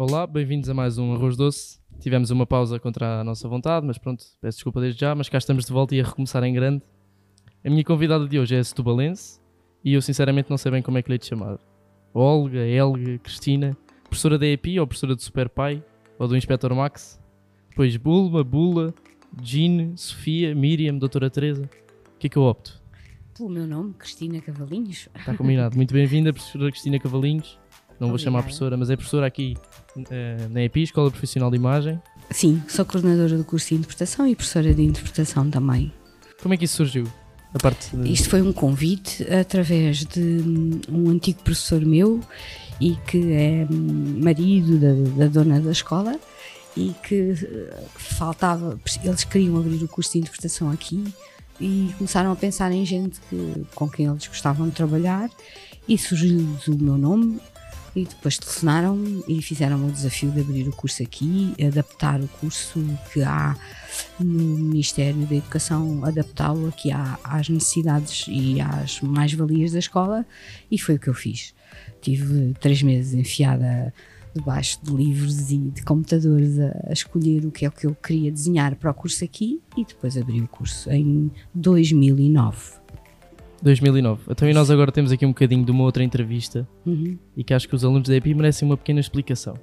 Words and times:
Olá, 0.00 0.28
bem-vindos 0.28 0.70
a 0.70 0.74
mais 0.74 0.96
um 0.96 1.12
Arroz 1.12 1.36
Doce. 1.36 1.80
Tivemos 1.98 2.30
uma 2.30 2.46
pausa 2.46 2.78
contra 2.78 3.18
a 3.18 3.24
nossa 3.24 3.48
vontade, 3.48 3.84
mas 3.84 3.98
pronto, 3.98 4.24
peço 4.40 4.58
desculpa 4.58 4.80
desde 4.80 5.00
já, 5.00 5.12
mas 5.12 5.28
cá 5.28 5.38
estamos 5.38 5.64
de 5.64 5.72
volta 5.72 5.92
e 5.92 6.00
a 6.00 6.04
recomeçar 6.04 6.44
em 6.44 6.54
grande. 6.54 6.84
A 7.64 7.68
minha 7.68 7.82
convidada 7.82 8.28
de 8.28 8.38
hoje 8.38 8.54
é 8.54 8.60
a 8.60 8.64
Setubalense 8.64 9.40
e 9.84 9.94
eu 9.94 10.00
sinceramente 10.00 10.50
não 10.50 10.56
sei 10.56 10.70
bem 10.70 10.82
como 10.82 10.98
é 10.98 11.02
que 11.02 11.08
lhe 11.08 11.14
hei 11.14 11.18
de 11.18 11.26
chamar. 11.26 11.58
Olga, 12.14 12.64
Helga, 12.64 13.18
Cristina, 13.18 13.76
professora 14.04 14.38
da 14.38 14.46
EPI 14.46 14.78
ou 14.78 14.86
professora 14.86 15.16
de 15.16 15.22
Super 15.24 15.48
Pai 15.48 15.82
ou 16.16 16.28
do 16.28 16.36
Inspector 16.36 16.72
Max. 16.76 17.20
Depois 17.70 17.96
Bulma, 17.96 18.44
Bula, 18.44 18.94
Jean, 19.42 19.96
Sofia, 19.96 20.54
Miriam, 20.54 20.96
Doutora 20.96 21.28
Teresa. 21.28 21.68
O 22.14 22.18
que 22.20 22.28
é 22.28 22.30
que 22.30 22.36
eu 22.36 22.44
opto? 22.44 22.80
Pelo 23.36 23.48
meu 23.48 23.66
nome, 23.66 23.94
Cristina 23.94 24.40
Cavalinhos. 24.40 25.08
Está 25.12 25.36
combinado. 25.36 25.74
Muito 25.74 25.92
bem-vinda, 25.92 26.32
professora 26.32 26.70
Cristina 26.70 27.00
Cavalinhos. 27.00 27.58
Não 27.98 28.10
vou 28.10 28.18
chamar 28.18 28.38
Obrigada. 28.38 28.42
professora, 28.44 28.76
mas 28.76 28.90
é 28.90 28.96
professora 28.96 29.26
aqui 29.26 29.56
na 30.50 30.62
EPI, 30.62 30.84
Escola 30.84 31.10
Profissional 31.10 31.50
de 31.50 31.56
Imagem. 31.56 32.00
Sim, 32.30 32.62
sou 32.68 32.84
coordenadora 32.84 33.36
do 33.36 33.44
curso 33.44 33.68
de 33.68 33.76
interpretação 33.76 34.26
e 34.26 34.36
professora 34.36 34.74
de 34.74 34.82
interpretação 34.82 35.50
também. 35.50 35.92
Como 36.42 36.54
é 36.54 36.56
que 36.56 36.64
isso 36.64 36.76
surgiu? 36.76 37.06
A 37.54 37.58
parte 37.58 37.96
de... 37.96 38.12
Isto 38.12 38.28
foi 38.28 38.42
um 38.42 38.52
convite 38.52 39.26
através 39.32 40.04
de 40.04 40.20
hum, 40.20 40.80
um 40.88 41.10
antigo 41.10 41.42
professor 41.42 41.80
meu 41.80 42.20
e 42.80 42.96
que 43.06 43.32
é 43.32 43.66
hum, 43.70 44.20
marido 44.22 44.78
da, 44.78 45.24
da 45.24 45.26
dona 45.28 45.60
da 45.60 45.72
escola 45.72 46.18
e 46.76 46.94
que 47.02 47.32
eh, 47.42 47.82
faltava, 47.96 48.78
eles 49.02 49.24
queriam 49.24 49.56
abrir 49.56 49.82
o 49.82 49.88
curso 49.88 50.12
de 50.12 50.18
interpretação 50.18 50.70
aqui 50.70 51.02
e 51.60 51.92
começaram 51.96 52.30
a 52.30 52.36
pensar 52.36 52.70
em 52.70 52.84
gente 52.84 53.18
que, 53.28 53.66
com 53.74 53.88
quem 53.88 54.06
eles 54.06 54.26
gostavam 54.26 54.68
de 54.68 54.74
trabalhar 54.74 55.30
e 55.88 55.96
surgiu-lhes 55.98 56.68
o 56.68 56.76
meu 56.76 56.96
nome 56.96 57.40
e 57.98 58.04
depois 58.04 58.38
telefonaram 58.38 59.24
e 59.26 59.42
fizeram 59.42 59.86
o 59.86 59.90
desafio 59.90 60.30
de 60.30 60.40
abrir 60.40 60.68
o 60.68 60.72
curso 60.72 61.02
aqui, 61.02 61.54
adaptar 61.66 62.20
o 62.20 62.28
curso 62.28 62.80
que 63.12 63.22
há 63.22 63.56
no 64.20 64.24
Ministério 64.58 65.26
da 65.26 65.34
Educação, 65.34 66.04
adaptá-lo 66.04 66.68
aqui 66.68 66.90
à- 66.92 67.18
às 67.24 67.48
necessidades 67.48 68.26
e 68.28 68.60
às 68.60 69.00
mais-valias 69.00 69.72
da 69.72 69.78
escola 69.78 70.24
e 70.70 70.78
foi 70.78 70.94
o 70.94 70.98
que 70.98 71.08
eu 71.08 71.14
fiz. 71.14 71.54
Tive 72.00 72.54
três 72.60 72.82
meses 72.82 73.14
enfiada 73.14 73.92
debaixo 74.34 74.78
de 74.84 74.92
livros 74.94 75.50
e 75.50 75.58
de 75.58 75.82
computadores 75.82 76.58
a, 76.60 76.86
a 76.88 76.92
escolher 76.92 77.44
o 77.44 77.50
que 77.50 77.66
é 77.66 77.70
que 77.70 77.86
eu 77.86 77.94
queria 77.94 78.30
desenhar 78.30 78.76
para 78.76 78.90
o 78.90 78.94
curso 78.94 79.24
aqui 79.24 79.60
e 79.76 79.84
depois 79.84 80.16
abri 80.16 80.40
o 80.40 80.46
curso 80.46 80.90
em 80.90 81.30
2009. 81.54 82.77
2009. 83.62 84.22
Então 84.30 84.48
e 84.48 84.54
nós 84.54 84.70
agora 84.70 84.90
temos 84.92 85.10
aqui 85.12 85.24
um 85.26 85.30
bocadinho 85.30 85.64
de 85.64 85.70
uma 85.70 85.84
outra 85.84 86.02
entrevista 86.04 86.66
Uhum. 86.86 87.16
e 87.36 87.42
que 87.44 87.52
acho 87.54 87.68
que 87.68 87.74
os 87.74 87.84
alunos 87.84 88.08
da 88.08 88.16
EPI 88.16 88.34
merecem 88.34 88.66
uma 88.68 88.76
pequena 88.76 89.00
explicação. 89.00 89.54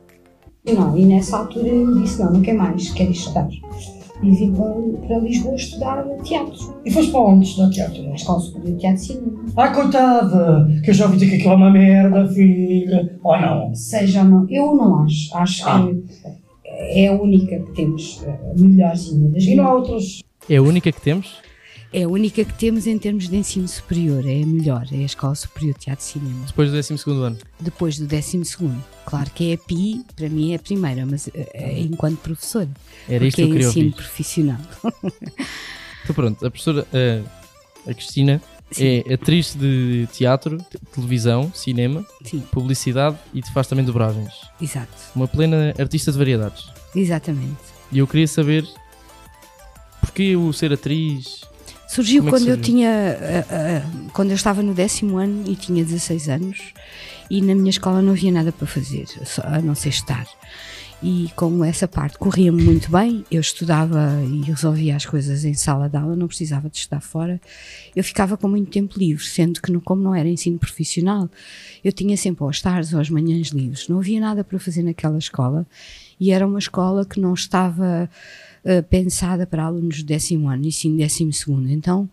Não, 0.65 0.97
e 0.97 1.05
nessa 1.05 1.37
altura 1.37 1.67
eu 1.67 2.01
disse: 2.01 2.19
não, 2.23 2.33
não 2.33 2.41
quer 2.41 2.53
mais, 2.53 2.89
quero 2.91 3.11
estudar. 3.11 3.47
E 4.23 4.31
vim 4.31 4.53
para, 4.53 4.73
para 5.07 5.19
Lisboa 5.19 5.55
estudar 5.55 6.03
teatro. 6.23 6.73
E 6.85 6.89
foste 6.89 7.11
para 7.11 7.19
onde 7.19 7.45
estudar 7.45 7.69
teatro? 7.69 8.01
Na 8.03 8.15
Escola 8.15 8.39
Superior 8.39 8.71
de 8.73 8.79
Teatro 8.79 9.01
e 9.03 9.05
Cinema. 9.05 9.45
Ah, 9.57 9.67
coitada! 9.69 10.67
Que 10.83 10.89
eu 10.89 10.93
já 10.93 11.05
ouvi 11.05 11.17
dizer 11.17 11.29
que 11.31 11.35
aquilo 11.35 11.51
é 11.51 11.55
uma 11.55 11.69
merda, 11.69 12.27
filha. 12.29 13.19
Ou 13.23 13.39
não? 13.41 13.75
Seja 13.75 14.21
ou 14.23 14.25
não, 14.29 14.47
eu 14.49 14.73
não 14.75 15.03
acho. 15.03 15.35
Acho 15.37 15.67
Ah. 15.67 15.85
que 15.85 16.03
é 17.01 17.07
a 17.09 17.11
única 17.13 17.59
que 17.59 17.71
temos, 17.73 18.23
a 18.25 18.59
melhorzinha 18.59 19.29
das 19.29 19.43
E 19.43 19.53
não 19.55 19.65
há 19.67 19.73
outras? 19.75 20.21
É 20.49 20.55
a 20.55 20.61
única 20.63 20.91
que 20.91 21.01
temos? 21.01 21.35
É 21.97 22.03
a 22.03 22.09
única 22.09 22.43
que 22.43 22.53
temos 22.55 22.87
em 22.87 22.97
termos 22.99 23.29
de 23.29 23.37
ensino 23.37 23.67
superior, 23.69 24.25
é 24.27 24.41
a 24.43 24.45
melhor, 24.45 24.85
é 24.91 24.97
a 24.97 25.01
Escola 25.05 25.33
Superior 25.33 25.73
de 25.75 25.79
Teatro 25.85 26.03
e 26.05 26.07
Cinema. 26.09 26.45
Depois 26.45 26.69
do 26.69 26.75
12 26.75 26.93
ano. 27.23 27.37
Depois 27.59 27.97
do 27.97 28.05
12. 28.05 28.41
Claro 29.05 29.29
que 29.31 29.51
é 29.51 29.53
a 29.53 29.57
PI, 29.57 30.03
para 30.13 30.27
mim 30.27 30.51
é 30.51 30.55
a 30.55 30.59
primeira, 30.59 31.05
mas 31.05 31.29
eh, 31.33 31.49
é 31.53 31.79
enquanto 31.79 32.17
professora. 32.17 32.67
Era 33.07 33.25
isto 33.25 33.37
que 33.37 33.41
eu 33.43 33.47
é 33.47 33.51
queria 33.51 33.67
ensino 33.67 33.85
ouvir. 33.85 33.95
profissional. 33.95 34.59
Então 36.03 36.13
pronto, 36.13 36.45
a 36.45 36.51
professora, 36.51 36.85
a, 36.93 37.89
a 37.89 37.93
Cristina, 37.95 38.39
Sim. 38.69 39.01
é 39.07 39.13
atriz 39.15 39.55
de 39.55 40.07
teatro, 40.13 40.59
te- 40.69 40.77
televisão, 40.93 41.51
cinema, 41.51 42.05
Sim, 42.23 42.41
publicidade 42.51 43.17
e 43.33 43.41
faz 43.51 43.65
também 43.65 43.83
dobragens. 43.83 44.31
exato. 44.61 44.91
Uma 45.15 45.27
plena 45.27 45.73
artista 45.79 46.11
de 46.11 46.17
variedades. 46.19 46.65
Exatamente. 46.95 47.55
E 47.91 47.97
eu 47.97 48.05
queria 48.05 48.27
saber 48.27 48.67
porquê 50.01 50.35
o 50.35 50.53
ser 50.53 50.71
atriz. 50.73 51.41
Surgiu 51.87 52.25
é 52.27 52.29
quando 52.29 52.47
eu 52.47 52.55
surgiu? 52.55 52.61
tinha. 52.63 52.89
ah, 52.89 53.45
ah, 53.85 54.09
quando 54.13 54.29
eu 54.31 54.35
estava 54.35 54.61
no 54.61 54.73
décimo 54.73 55.17
ano 55.17 55.43
e 55.47 55.55
tinha 55.55 55.83
16 55.83 56.29
anos 56.29 56.59
e 57.29 57.41
na 57.41 57.55
minha 57.55 57.69
escola 57.69 58.01
não 58.01 58.11
havia 58.13 58.31
nada 58.31 58.51
para 58.51 58.67
fazer, 58.67 59.05
só- 59.25 59.43
a 59.43 59.61
não 59.61 59.75
ser 59.75 59.89
estar. 59.89 60.25
E 61.03 61.29
como 61.35 61.63
essa 61.63 61.87
parte 61.87 62.17
corria-me 62.17 62.63
muito 62.63 62.89
bem, 62.89 63.23
eu 63.29 63.41
estudava 63.41 64.19
e 64.25 64.41
resolvia 64.41 64.95
as 64.95 65.05
coisas 65.05 65.43
em 65.43 65.53
sala 65.53 65.89
de 65.89 65.97
aula, 65.97 66.15
não 66.15 66.27
precisava 66.27 66.69
de 66.69 66.77
estudar 66.77 67.01
fora, 67.01 67.39
eu 67.95 68.03
ficava 68.03 68.37
com 68.37 68.47
muito 68.47 68.71
tempo 68.71 68.97
livre, 68.97 69.23
sendo 69.23 69.61
que, 69.61 69.71
como 69.81 70.01
não 70.01 70.15
era 70.15 70.27
ensino 70.27 70.57
profissional, 70.57 71.29
eu 71.83 71.91
tinha 71.91 72.15
sempre 72.17 72.43
aos 72.43 72.61
tardes 72.61 72.93
ou 72.93 72.99
às 72.99 73.09
manhãs 73.09 73.49
livres, 73.49 73.87
não 73.87 73.99
havia 73.99 74.19
nada 74.19 74.43
para 74.43 74.57
fazer 74.57 74.81
naquela 74.83 75.17
escola 75.17 75.67
e 76.19 76.31
era 76.31 76.47
uma 76.47 76.57
escola 76.59 77.05
que 77.05 77.19
não 77.19 77.33
estava 77.33 78.09
eh, 78.65 78.81
pensada 78.81 79.45
para 79.45 79.63
alunos 79.63 80.01
do 80.01 80.05
décimo 80.05 80.49
ano 80.49 80.65
e 80.65 80.71
sim 80.71 80.97
décimo 80.97 81.31
segundo. 81.31 81.69
Então 81.69 82.09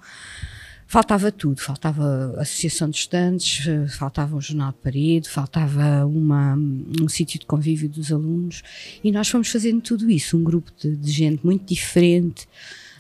faltava 0.87 1.33
tudo, 1.33 1.59
faltava 1.59 2.35
associação 2.37 2.91
de 2.91 2.99
estudantes, 2.99 3.67
eh, 3.67 3.87
faltava 3.89 4.37
um 4.37 4.41
jornal 4.43 4.73
de 4.73 4.79
parede, 4.79 5.31
faltava 5.31 6.05
uma, 6.05 6.55
um 6.55 7.09
sítio 7.09 7.41
de 7.41 7.47
convívio 7.47 7.89
dos 7.89 8.12
alunos. 8.12 8.62
E 9.03 9.11
nós 9.11 9.31
fomos 9.31 9.51
fazendo 9.51 9.81
tudo 9.81 10.11
isso, 10.11 10.37
um 10.37 10.45
grupo 10.45 10.71
de, 10.79 10.95
de 10.95 11.11
gente 11.11 11.43
muito 11.43 11.65
diferente, 11.65 12.47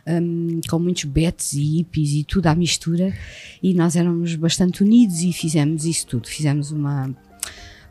hum, 0.06 0.62
com 0.66 0.78
muitos 0.78 1.04
betes 1.04 1.52
e 1.52 1.62
hippies 1.62 2.12
e 2.14 2.24
tudo 2.24 2.46
à 2.46 2.54
mistura. 2.54 3.14
E 3.62 3.74
nós 3.74 3.94
éramos 3.94 4.34
bastante 4.34 4.82
unidos 4.82 5.20
e 5.20 5.30
fizemos 5.30 5.84
isso 5.84 6.06
tudo, 6.06 6.26
fizemos 6.26 6.70
uma 6.70 7.14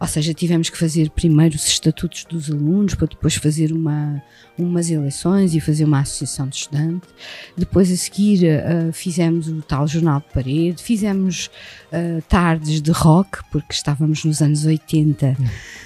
ou 0.02 0.08
seja, 0.08 0.34
tivemos 0.34 0.68
que 0.68 0.78
fazer 0.80 1.12
primeiro 1.12 1.56
os 1.56 1.68
estatutos 1.68 2.26
dos 2.26 2.50
alunos 2.50 2.96
para 2.96 3.06
depois 3.06 3.36
fazer 3.36 3.72
uma, 3.72 4.20
umas 4.58 4.90
eleições 4.90 5.54
e 5.54 5.60
fazer 5.60 5.86
uma 5.86 6.00
associação 6.00 6.48
de 6.48 6.56
estudante. 6.56 7.08
Depois, 7.56 7.92
a 7.92 7.96
seguir, 7.96 8.48
ah, 8.50 8.92
fizemos 8.92 9.48
o 9.48 9.62
tal 9.62 9.88
jornal 9.88 10.20
de 10.20 10.34
parede, 10.34 10.82
fizemos 10.82 11.52
ah, 11.94 12.20
tardes 12.28 12.82
de 12.82 12.90
rock, 12.90 13.44
porque 13.52 13.74
estávamos 13.74 14.26
nos 14.26 14.42
anos 14.42 14.66
80 14.66 15.38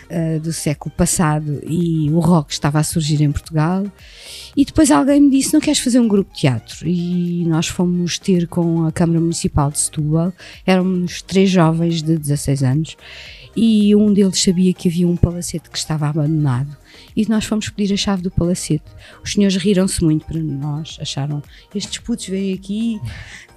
ah, 0.10 0.40
do 0.42 0.54
século 0.54 0.96
passado 0.96 1.62
e 1.68 2.10
o 2.10 2.20
rock 2.20 2.54
estava 2.54 2.80
a 2.80 2.84
surgir 2.84 3.22
em 3.22 3.34
Portugal. 3.34 3.86
E 4.56 4.64
depois 4.64 4.92
alguém 4.92 5.20
me 5.20 5.30
disse: 5.30 5.54
Não 5.54 5.60
queres 5.60 5.80
fazer 5.80 6.00
um 6.00 6.08
grupo 6.08 6.34
de 6.34 6.40
teatro? 6.40 6.88
E 6.88 7.44
nós 7.48 7.68
fomos 7.68 8.18
ter 8.18 8.48
com 8.48 8.86
a 8.86 8.94
Câmara 8.94 9.20
Municipal 9.20 9.70
de 9.70 9.80
Setúbal, 9.80 10.32
éramos 10.66 11.22
três 11.22 11.50
jovens 11.50 12.02
de 12.02 12.18
16 12.18 12.64
anos 12.64 12.98
e 13.56 13.96
um 13.96 14.14
deles 14.14 14.42
sabia 14.42 14.74
que 14.74 14.88
havia 14.88 15.08
um 15.08 15.16
palacete 15.16 15.70
que 15.70 15.78
estava 15.78 16.08
abandonado 16.08 16.76
e 17.16 17.28
nós 17.30 17.46
fomos 17.46 17.70
pedir 17.70 17.94
a 17.94 17.98
chave 17.98 18.22
do 18.22 18.32
palacete. 18.32 18.84
Os 19.24 19.34
senhores 19.34 19.56
riram-se 19.56 20.04
muito 20.04 20.26
para 20.26 20.40
nós, 20.40 20.98
acharam 21.02 21.42
estes 21.74 22.00
putos 22.00 22.28
veio 22.28 22.56
aqui 22.56 23.00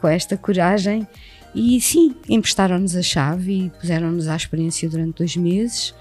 com 0.00 0.06
esta 0.06 0.36
coragem 0.36 1.06
e 1.54 1.80
sim, 1.80 2.14
emprestaram-nos 2.28 2.94
a 2.94 3.02
chave 3.02 3.66
e 3.66 3.70
puseram-nos 3.70 4.28
à 4.28 4.36
experiência 4.36 4.88
durante 4.88 5.18
dois 5.18 5.36
meses. 5.36 5.94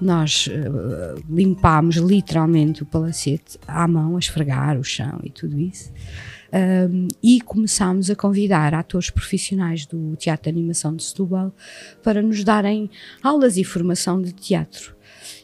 Nós 0.00 0.48
eh, 0.50 1.22
limpámos 1.30 1.96
literalmente 1.96 2.82
o 2.82 2.86
palacete 2.86 3.58
à 3.66 3.86
mão, 3.88 4.16
a 4.16 4.18
esfregar 4.18 4.78
o 4.78 4.84
chão 4.84 5.20
e 5.22 5.30
tudo 5.30 5.58
isso. 5.58 5.90
Um, 6.56 7.08
e 7.22 7.38
começámos 7.42 8.08
a 8.08 8.16
convidar 8.16 8.72
atores 8.72 9.10
profissionais 9.10 9.84
do 9.84 10.16
Teatro 10.16 10.44
de 10.44 10.58
Animação 10.58 10.96
de 10.96 11.04
Setúbal 11.04 11.52
para 12.02 12.22
nos 12.22 12.42
darem 12.42 12.88
aulas 13.22 13.58
e 13.58 13.64
formação 13.64 14.22
de 14.22 14.32
teatro. 14.32 14.96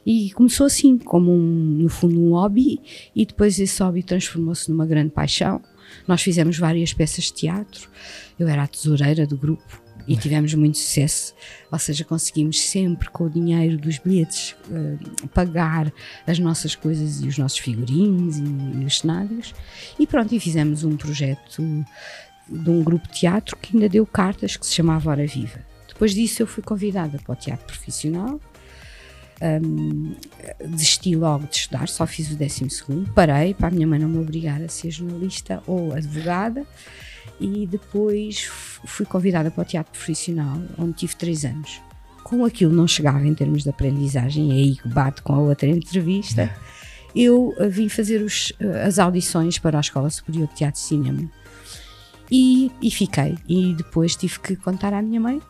E 0.07 0.31
começou 0.31 0.65
assim, 0.65 0.97
como 0.97 1.31
um, 1.31 1.83
no 1.83 1.89
fundo 1.91 2.19
um 2.19 2.31
hobby, 2.31 2.81
e 3.15 3.27
depois 3.27 3.59
esse 3.59 3.83
hobby 3.83 4.03
transformou-se 4.03 4.71
numa 4.71 4.87
grande 4.87 5.11
paixão. 5.11 5.61
Nós 6.07 6.23
fizemos 6.23 6.59
várias 6.59 6.93
peças 6.93 7.25
de 7.25 7.35
teatro, 7.35 7.89
eu 8.39 8.49
era 8.49 8.65
a 8.65 8.67
tesoureira 8.67 9.27
do 9.27 9.37
grupo 9.37 9.83
e 10.07 10.17
tivemos 10.17 10.53
muito 10.55 10.79
sucesso, 10.79 11.35
ou 11.71 11.79
seja, 11.79 12.05
conseguimos 12.05 12.61
sempre 12.61 13.09
com 13.11 13.25
o 13.25 13.31
dinheiro 13.31 13.77
dos 13.79 13.99
bilhetes 13.99 14.57
eh, 14.71 14.97
pagar 15.33 15.93
as 16.27 16.39
nossas 16.39 16.75
coisas 16.75 17.23
e 17.23 17.29
os 17.29 17.39
nossos 17.39 17.59
figurinos 17.59 18.39
e, 18.39 18.85
os 18.85 18.99
cenários. 18.99 19.55
E 19.99 20.07
pronto, 20.07 20.35
e 20.35 20.41
fizemos 20.41 20.83
um 20.83 20.97
projeto 20.97 21.63
de 22.49 22.71
um 22.71 22.83
grupo 22.83 23.07
de 23.09 23.21
teatro 23.21 23.57
que 23.57 23.77
ainda 23.77 23.89
deu 23.89 24.05
cartas 24.05 24.57
que 24.57 24.67
se 24.67 24.75
chamava 24.75 25.11
Hora 25.11 25.27
Viva. 25.27 25.61
Depois 25.89 26.15
disso 26.15 26.43
eu 26.43 26.47
fui 26.47 26.63
convidada 26.63 27.19
para 27.19 27.33
o 27.33 27.37
teatro 27.37 27.67
profissional. 27.67 28.41
Hum, 29.43 30.15
desisti 30.65 31.17
logo 31.17 31.49
de 31.49 31.57
estudar, 31.57 31.89
só 31.89 32.07
fiz 32.07 32.31
o 32.31 32.37
décimo 32.37 32.71
segundo, 32.71 33.13
parei 33.13 33.55
para 33.55 33.67
a 33.67 33.71
minha 33.73 33.87
mãe 33.89 33.99
não 33.99 34.09
me 34.09 34.19
obrigar 34.19 34.63
a 34.63 34.69
ser 34.69 34.93
jornalista 34.93 35.61
ou 35.67 35.93
advogada 35.93 36.65
e 37.41 37.67
depois 37.67 38.45
fui 38.85 39.05
convidada 39.05 39.51
para 39.51 39.63
o 39.63 39.65
teatro 39.65 39.91
profissional, 39.91 40.63
onde 40.79 40.93
tive 40.93 41.17
três 41.17 41.45
anos, 41.45 41.81
como 42.23 42.45
aquilo 42.45 42.73
não 42.73 42.87
chegava 42.87 43.27
em 43.27 43.35
termos 43.35 43.65
de 43.65 43.71
aprendizagem, 43.71 44.51
e 44.51 44.53
aí 44.53 44.77
que 44.77 44.89
bate 44.89 45.23
com 45.23 45.35
a 45.35 45.39
outra 45.39 45.69
entrevista, 45.69 46.55
eu 47.15 47.55
uh, 47.59 47.69
vim 47.69 47.89
fazer 47.89 48.23
os, 48.23 48.51
uh, 48.61 48.87
as 48.87 48.99
audições 48.99 49.59
para 49.59 49.77
a 49.77 49.81
Escola 49.81 50.09
Superior 50.09 50.47
de 50.49 50.55
Teatro 50.55 50.81
e 50.81 50.85
Cinema. 50.85 51.31
E, 52.31 52.71
e 52.81 52.91
fiquei. 52.91 53.37
E 53.47 53.75
depois 53.75 54.17
tive 54.17 54.39
que 54.41 54.57
contar 54.57 54.95
à 54.95 55.03
minha 55.03 55.21
mãe 55.21 55.43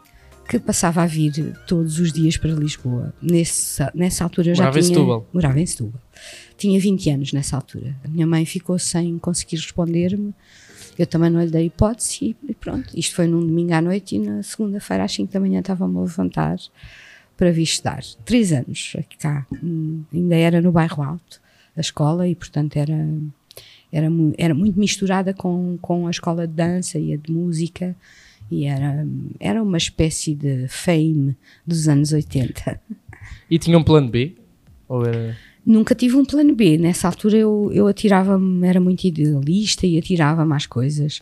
que 0.48 0.58
passava 0.58 1.02
a 1.02 1.06
vir 1.06 1.56
todos 1.66 1.98
os 1.98 2.12
dias 2.12 2.36
para 2.36 2.52
Lisboa. 2.52 3.14
Nessa, 3.22 3.90
nessa 3.94 4.24
altura 4.24 4.50
eu 4.50 4.54
já 4.54 4.64
Morava 4.64 4.78
em 4.78 4.82
tinha... 4.82 4.94
Setúbal. 4.94 5.28
Morava 5.32 5.60
em 5.60 5.66
Setúbal. 5.66 6.00
Tinha 6.56 6.78
20 6.78 7.10
anos 7.10 7.32
nessa 7.32 7.56
altura. 7.56 7.96
A 8.04 8.08
minha 8.08 8.26
mãe 8.26 8.44
ficou 8.44 8.78
sem 8.78 9.18
conseguir 9.18 9.56
responder-me. 9.56 10.34
Eu 10.98 11.06
também 11.06 11.30
não 11.30 11.42
lhe 11.42 11.50
dei 11.50 11.66
hipótese 11.66 12.36
e 12.48 12.54
pronto. 12.54 12.96
Isto 12.96 13.16
foi 13.16 13.26
num 13.26 13.40
domingo 13.40 13.72
à 13.72 13.80
noite 13.80 14.16
e 14.16 14.18
na 14.18 14.42
segunda-feira 14.42 15.04
às 15.04 15.12
5 15.12 15.32
da 15.32 15.40
manhã 15.40 15.60
estava-me 15.60 15.96
a 15.96 16.02
levantar 16.02 16.56
para 17.36 17.50
vir 17.50 17.62
estudar. 17.62 18.02
Três 18.24 18.52
anos 18.52 18.92
aqui 18.98 19.16
cá. 19.16 19.46
Hum, 19.62 20.02
Ainda 20.12 20.36
era 20.36 20.60
no 20.60 20.70
bairro 20.70 21.02
Alto, 21.02 21.40
a 21.76 21.80
escola, 21.80 22.28
e 22.28 22.34
portanto 22.34 22.76
era, 22.76 23.08
era, 23.90 24.08
era 24.36 24.54
muito 24.54 24.78
misturada 24.78 25.32
com, 25.32 25.78
com 25.80 26.06
a 26.06 26.10
escola 26.10 26.46
de 26.46 26.52
dança 26.54 26.98
e 26.98 27.14
a 27.14 27.16
de 27.16 27.32
música. 27.32 27.96
E 28.50 28.64
era, 28.66 29.06
era 29.40 29.62
uma 29.62 29.78
espécie 29.78 30.34
de 30.34 30.66
fame 30.68 31.36
dos 31.66 31.88
anos 31.88 32.12
80. 32.12 32.80
E 33.50 33.58
tinha 33.58 33.78
um 33.78 33.82
plano 33.82 34.08
B? 34.08 34.34
Ou 34.88 35.04
era... 35.06 35.36
Nunca 35.64 35.94
tive 35.94 36.16
um 36.16 36.24
plano 36.24 36.54
B. 36.54 36.76
Nessa 36.76 37.06
altura 37.08 37.36
eu, 37.36 37.70
eu 37.72 37.86
atirava-me, 37.86 38.66
era 38.66 38.80
muito 38.80 39.04
idealista 39.04 39.86
e 39.86 39.96
atirava-me 39.96 40.54
às 40.54 40.66
coisas. 40.66 41.20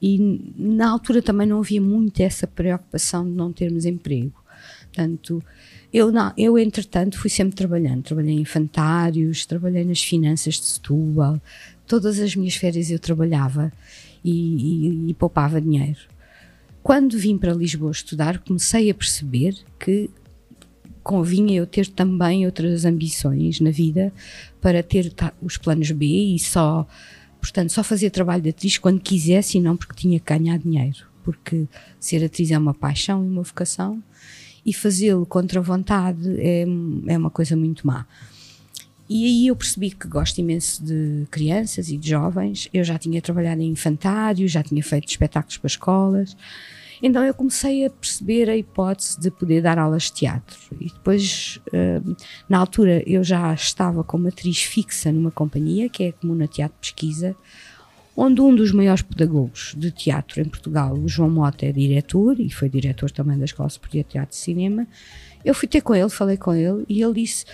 E 0.00 0.42
na 0.56 0.90
altura 0.90 1.22
também 1.22 1.46
não 1.46 1.58
havia 1.58 1.80
muito 1.80 2.20
essa 2.20 2.46
preocupação 2.46 3.24
de 3.24 3.30
não 3.32 3.52
termos 3.52 3.84
emprego. 3.86 4.32
Portanto, 4.84 5.42
eu, 5.92 6.12
não, 6.12 6.32
eu 6.36 6.58
entretanto 6.58 7.18
fui 7.18 7.30
sempre 7.30 7.56
trabalhando. 7.56 8.02
Trabalhei 8.02 8.34
em 8.34 8.40
infantários, 8.40 9.46
trabalhei 9.46 9.84
nas 9.84 10.02
finanças 10.02 10.54
de 10.54 10.66
Setúbal. 10.66 11.40
Todas 11.86 12.20
as 12.20 12.36
minhas 12.36 12.54
férias 12.56 12.90
eu 12.90 12.98
trabalhava 12.98 13.72
e, 14.24 14.30
e- 15.06 15.10
e 15.10 15.14
poupava 15.14 15.60
dinheiro. 15.60 15.98
Quando 16.88 17.18
vim 17.18 17.36
para 17.36 17.52
Lisboa 17.52 17.90
estudar, 17.90 18.38
comecei 18.38 18.88
a 18.88 18.94
perceber 18.94 19.54
que 19.78 20.08
convinha 21.02 21.54
eu 21.54 21.66
ter 21.66 21.86
também 21.86 22.46
outras 22.46 22.86
ambições 22.86 23.60
na 23.60 23.70
vida 23.70 24.10
para 24.58 24.82
ter 24.82 25.12
os 25.42 25.58
planos 25.58 25.90
B 25.90 26.06
e 26.06 26.38
só, 26.38 26.86
portanto, 27.42 27.74
só 27.74 27.84
fazer 27.84 28.08
trabalho 28.08 28.42
de 28.42 28.48
atriz 28.48 28.78
quando 28.78 29.00
quisesse 29.00 29.58
e 29.58 29.60
não 29.60 29.76
porque 29.76 29.92
tinha 29.94 30.18
que 30.18 30.24
ganhar 30.24 30.56
dinheiro. 30.58 31.04
Porque 31.22 31.66
ser 32.00 32.24
atriz 32.24 32.50
é 32.50 32.56
uma 32.56 32.72
paixão 32.72 33.22
e 33.22 33.28
uma 33.28 33.42
vocação 33.42 34.02
e 34.64 34.72
fazê-lo 34.72 35.26
contra 35.26 35.60
a 35.60 35.62
vontade 35.62 36.40
é, 36.40 36.62
é 37.06 37.18
uma 37.18 37.28
coisa 37.28 37.54
muito 37.54 37.86
má. 37.86 38.06
E 39.10 39.26
aí 39.26 39.46
eu 39.48 39.56
percebi 39.56 39.90
que 39.90 40.08
gosto 40.08 40.38
imenso 40.38 40.82
de 40.82 41.26
crianças 41.30 41.90
e 41.90 41.98
de 41.98 42.08
jovens. 42.08 42.66
Eu 42.72 42.82
já 42.82 42.96
tinha 42.96 43.20
trabalhado 43.20 43.60
em 43.60 43.72
infantário, 43.72 44.48
já 44.48 44.62
tinha 44.62 44.82
feito 44.82 45.06
espetáculos 45.06 45.58
para 45.58 45.66
escolas. 45.66 46.34
Então 47.02 47.24
eu 47.24 47.32
comecei 47.32 47.86
a 47.86 47.90
perceber 47.90 48.50
a 48.50 48.56
hipótese 48.56 49.18
de 49.20 49.30
poder 49.30 49.62
dar 49.62 49.78
aulas 49.78 50.04
de 50.04 50.12
teatro. 50.14 50.56
E 50.80 50.86
depois, 50.86 51.60
eh, 51.72 52.00
na 52.48 52.58
altura, 52.58 53.02
eu 53.06 53.22
já 53.22 53.52
estava 53.54 54.02
como 54.02 54.28
atriz 54.28 54.62
fixa 54.62 55.12
numa 55.12 55.30
companhia, 55.30 55.88
que 55.88 56.04
é 56.04 56.08
a 56.08 56.12
Comuna 56.12 56.48
Teatro 56.48 56.76
Pesquisa, 56.80 57.36
onde 58.16 58.40
um 58.40 58.54
dos 58.54 58.72
maiores 58.72 59.02
pedagogos 59.02 59.74
de 59.76 59.92
teatro 59.92 60.40
em 60.40 60.44
Portugal, 60.44 60.94
o 60.94 61.08
João 61.08 61.30
Mota, 61.30 61.66
é 61.66 61.72
diretor 61.72 62.40
e 62.40 62.50
foi 62.50 62.68
diretor 62.68 63.10
também 63.12 63.38
da 63.38 63.44
Escola 63.44 63.68
Superior 63.68 64.04
de 64.04 64.10
Teatro 64.10 64.36
e 64.36 64.40
Cinema. 64.40 64.86
Eu 65.44 65.54
fui 65.54 65.68
ter 65.68 65.80
com 65.80 65.94
ele, 65.94 66.08
falei 66.08 66.36
com 66.36 66.52
ele 66.52 66.84
e 66.88 67.00
ele 67.00 67.14
disse: 67.14 67.44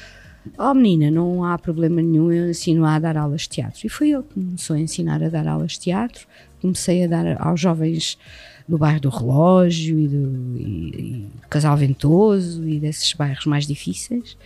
Oh 0.58 0.74
menina, 0.74 1.10
não 1.10 1.44
há 1.44 1.58
problema 1.58 2.00
nenhum, 2.02 2.30
eu 2.30 2.50
ensino 2.50 2.84
a 2.84 2.98
dar 2.98 3.16
aulas 3.16 3.42
de 3.42 3.50
teatro. 3.50 3.80
E 3.84 3.88
foi 3.88 4.10
ele 4.12 4.22
que 4.22 4.34
começou 4.34 4.76
a 4.76 4.80
ensinar 4.80 5.22
a 5.22 5.28
dar 5.28 5.46
aulas 5.46 5.72
de 5.72 5.80
teatro. 5.80 6.26
Comecei 6.60 7.04
a 7.04 7.06
dar 7.06 7.40
aos 7.40 7.60
jovens 7.60 8.18
do 8.66 8.78
bairro 8.78 9.00
do 9.00 9.08
Relógio 9.10 9.98
e 9.98 10.08
do, 10.08 10.56
e- 10.56 10.90
e 10.96 11.30
Casal 11.50 11.76
Ventoso 11.76 12.66
e 12.66 12.80
desses 12.80 13.12
bairros 13.12 13.44
mais 13.46 13.66
difíceis. 13.66 14.36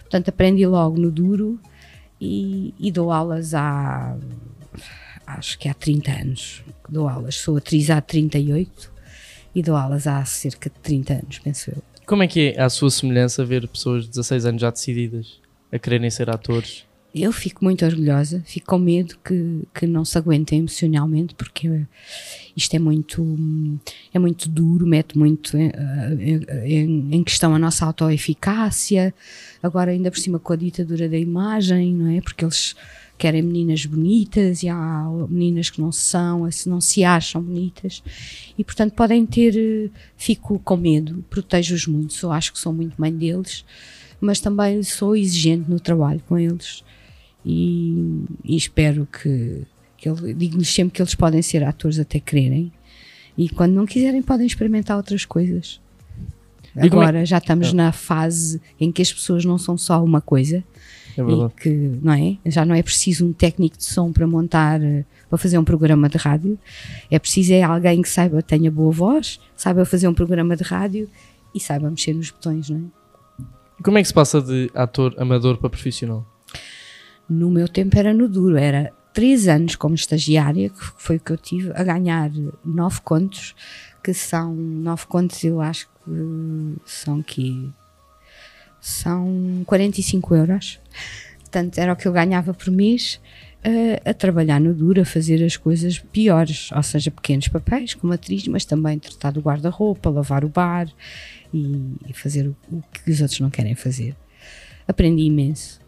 Portanto, 0.00 0.28
aprendi 0.28 0.66
logo 0.66 0.98
no 0.98 1.10
duro 1.10 1.58
e, 2.20 2.74
e 2.78 2.90
dou 2.90 3.12
aulas 3.12 3.54
há 3.54 4.16
acho 5.26 5.58
que 5.58 5.68
há 5.68 5.74
30 5.74 6.10
anos 6.10 6.62
dou 6.88 7.08
aulas. 7.08 7.36
Sou 7.36 7.56
atriz 7.56 7.88
há 7.90 8.00
38 8.00 8.92
e 9.54 9.62
dou 9.62 9.76
aulas 9.76 10.06
há 10.06 10.24
cerca 10.24 10.68
de 10.68 10.76
30 10.80 11.12
anos, 11.14 11.38
penso 11.38 11.70
eu. 11.70 11.82
Como 12.06 12.22
é 12.22 12.26
que 12.26 12.54
é 12.56 12.60
a 12.60 12.68
sua 12.68 12.90
semelhança 12.90 13.44
ver 13.44 13.66
pessoas 13.68 14.02
de 14.04 14.10
16 14.10 14.46
anos 14.46 14.60
já 14.60 14.70
decididas 14.70 15.40
a 15.72 15.78
quererem 15.78 16.10
ser 16.10 16.28
atores? 16.28 16.84
Eu 17.12 17.32
fico 17.32 17.64
muito 17.64 17.84
orgulhosa, 17.84 18.40
fico 18.46 18.66
com 18.68 18.78
medo 18.78 19.16
que, 19.24 19.62
que 19.74 19.84
não 19.84 20.04
se 20.04 20.16
aguentem 20.16 20.60
emocionalmente, 20.60 21.34
porque 21.34 21.84
isto 22.56 22.72
é 22.74 22.78
muito, 22.78 23.36
é 24.14 24.18
muito 24.20 24.48
duro, 24.48 24.86
mete 24.86 25.18
muito 25.18 25.56
em, 25.56 25.70
eh, 25.74 26.62
em- 26.68 27.08
em 27.16 27.24
questão 27.24 27.52
a 27.52 27.58
nossa 27.58 27.84
autoeficácia, 27.84 29.12
agora 29.60 29.90
ainda 29.90 30.08
por 30.08 30.20
cima 30.20 30.38
com 30.38 30.52
a 30.52 30.56
ditadura 30.56 31.08
da 31.08 31.18
imagem, 31.18 31.92
não 31.94 32.06
é? 32.12 32.20
Porque 32.20 32.44
eles 32.44 32.76
querem 33.18 33.42
meninas 33.42 33.84
bonitas 33.86 34.62
e 34.62 34.68
há 34.68 35.04
meninas 35.28 35.68
que 35.68 35.80
não 35.80 35.90
são, 35.90 36.48
não 36.66 36.80
se 36.80 37.02
acham 37.02 37.42
bonitas 37.42 38.02
e 38.56 38.62
portanto 38.62 38.92
podem 38.94 39.26
ter, 39.26 39.56
eh, 39.58 39.90
fico 40.16 40.60
com 40.60 40.76
medo, 40.76 41.24
protejo-os 41.28 41.88
muito, 41.88 42.12
só 42.14 42.30
acho 42.30 42.52
que 42.52 42.58
sou 42.60 42.72
muito 42.72 42.94
mãe 43.00 43.12
deles, 43.12 43.64
mas 44.20 44.38
também 44.38 44.80
sou 44.84 45.16
exigente 45.16 45.68
no 45.68 45.80
trabalho 45.80 46.22
com 46.28 46.38
eles 46.38 46.84
e, 47.44 48.24
e 48.44 48.56
espero 48.56 49.06
que, 49.06 49.62
que 49.96 50.08
ele- 50.08 50.34
digo-lhes 50.34 50.68
sempre 50.72 50.94
que 50.94 51.02
eles 51.02 51.14
podem 51.14 51.42
ser 51.42 51.62
atores 51.64 51.98
até 51.98 52.18
quererem 52.20 52.72
e 53.36 53.48
quando 53.48 53.72
não 53.72 53.86
quiserem 53.86 54.22
podem 54.22 54.46
experimentar 54.46 54.96
outras 54.96 55.24
coisas. 55.24 55.80
É- 56.76 56.84
Agora 56.86 57.24
já 57.26 57.38
estamos 57.38 57.72
na 57.72 57.90
fase 57.92 58.60
em 58.78 58.92
que 58.92 59.02
as 59.02 59.12
pessoas 59.12 59.44
não 59.44 59.58
são 59.58 59.76
só 59.76 60.02
uma 60.04 60.20
coisa 60.20 60.62
É 61.16 61.24
verdade. 61.24 61.52
e 61.56 61.60
que 61.60 61.70
não 62.02 62.12
é 62.12 62.36
já 62.46 62.64
não 62.64 62.74
é 62.74 62.82
preciso 62.82 63.26
um 63.26 63.32
técnico 63.32 63.76
de 63.76 63.84
som 63.84 64.12
para 64.12 64.24
montar 64.26 64.80
eh, 64.80 65.04
para 65.28 65.36
fazer 65.38 65.58
um 65.58 65.64
programa 65.64 66.08
de 66.08 66.16
rádio 66.16 66.56
é 67.10 67.18
preciso 67.18 67.52
é 67.54 67.62
alguém 67.62 68.00
que 68.02 68.08
saiba 68.08 68.40
tenha 68.42 68.70
boa 68.70 68.92
voz 68.92 69.40
saiba 69.56 69.84
fazer 69.84 70.06
um 70.06 70.14
programa 70.14 70.54
de 70.56 70.62
rádio 70.62 71.08
e 71.52 71.58
saiba 71.58 71.90
mexer 71.90 72.14
nos 72.14 72.30
botões 72.30 72.70
não 72.70 72.78
é? 72.78 73.42
E 73.80 73.82
como 73.82 73.98
é 73.98 74.02
que 74.02 74.06
se 74.08 74.14
passa 74.14 74.40
de 74.40 74.70
ator 74.72 75.14
amador 75.18 75.56
para 75.56 75.70
profissional? 75.70 76.24
No 77.30 77.48
meu 77.48 77.68
tempo 77.68 77.96
era 77.96 78.12
no 78.12 78.28
duro, 78.28 78.56
era 78.56 78.92
três 79.12 79.46
anos 79.46 79.76
como 79.76 79.94
estagiária, 79.94 80.68
que 80.68 80.84
foi 80.96 81.16
o 81.16 81.20
que 81.20 81.30
eu 81.30 81.36
tive, 81.36 81.70
a 81.76 81.84
ganhar 81.84 82.28
nove 82.64 83.00
contos, 83.02 83.54
que 84.02 84.12
são 84.12 84.52
nove 84.52 85.06
contos, 85.06 85.44
eu 85.44 85.60
acho 85.60 85.86
que 85.86 86.76
são 86.84 87.22
que 87.22 87.70
são 88.80 89.62
45 89.64 90.34
euros. 90.34 90.80
Portanto, 91.38 91.78
era 91.78 91.92
o 91.92 91.96
que 91.96 92.08
eu 92.08 92.12
ganhava 92.12 92.52
por 92.52 92.68
mês 92.68 93.20
eh, 93.62 94.02
a 94.04 94.14
trabalhar 94.14 94.60
no 94.60 94.74
duro, 94.74 95.02
a 95.02 95.04
fazer 95.04 95.44
as 95.44 95.56
coisas 95.56 95.98
piores, 95.98 96.70
ou 96.72 96.82
seja, 96.82 97.10
pequenos 97.10 97.46
papéis 97.46 97.94
como 97.94 98.12
atriz, 98.12 98.46
mas 98.48 98.64
também 98.64 98.98
tratar 98.98 99.32
do 99.32 99.40
guarda-roupa, 99.40 100.10
lavar 100.10 100.44
o 100.44 100.48
bar 100.48 100.88
e, 101.54 101.94
e 102.08 102.12
fazer 102.12 102.48
o, 102.48 102.56
o 102.72 102.82
que 102.82 103.10
os 103.10 103.20
outros 103.20 103.38
não 103.38 103.50
querem 103.50 103.74
fazer. 103.74 104.16
Aprendi 104.88 105.22
imenso 105.22 105.79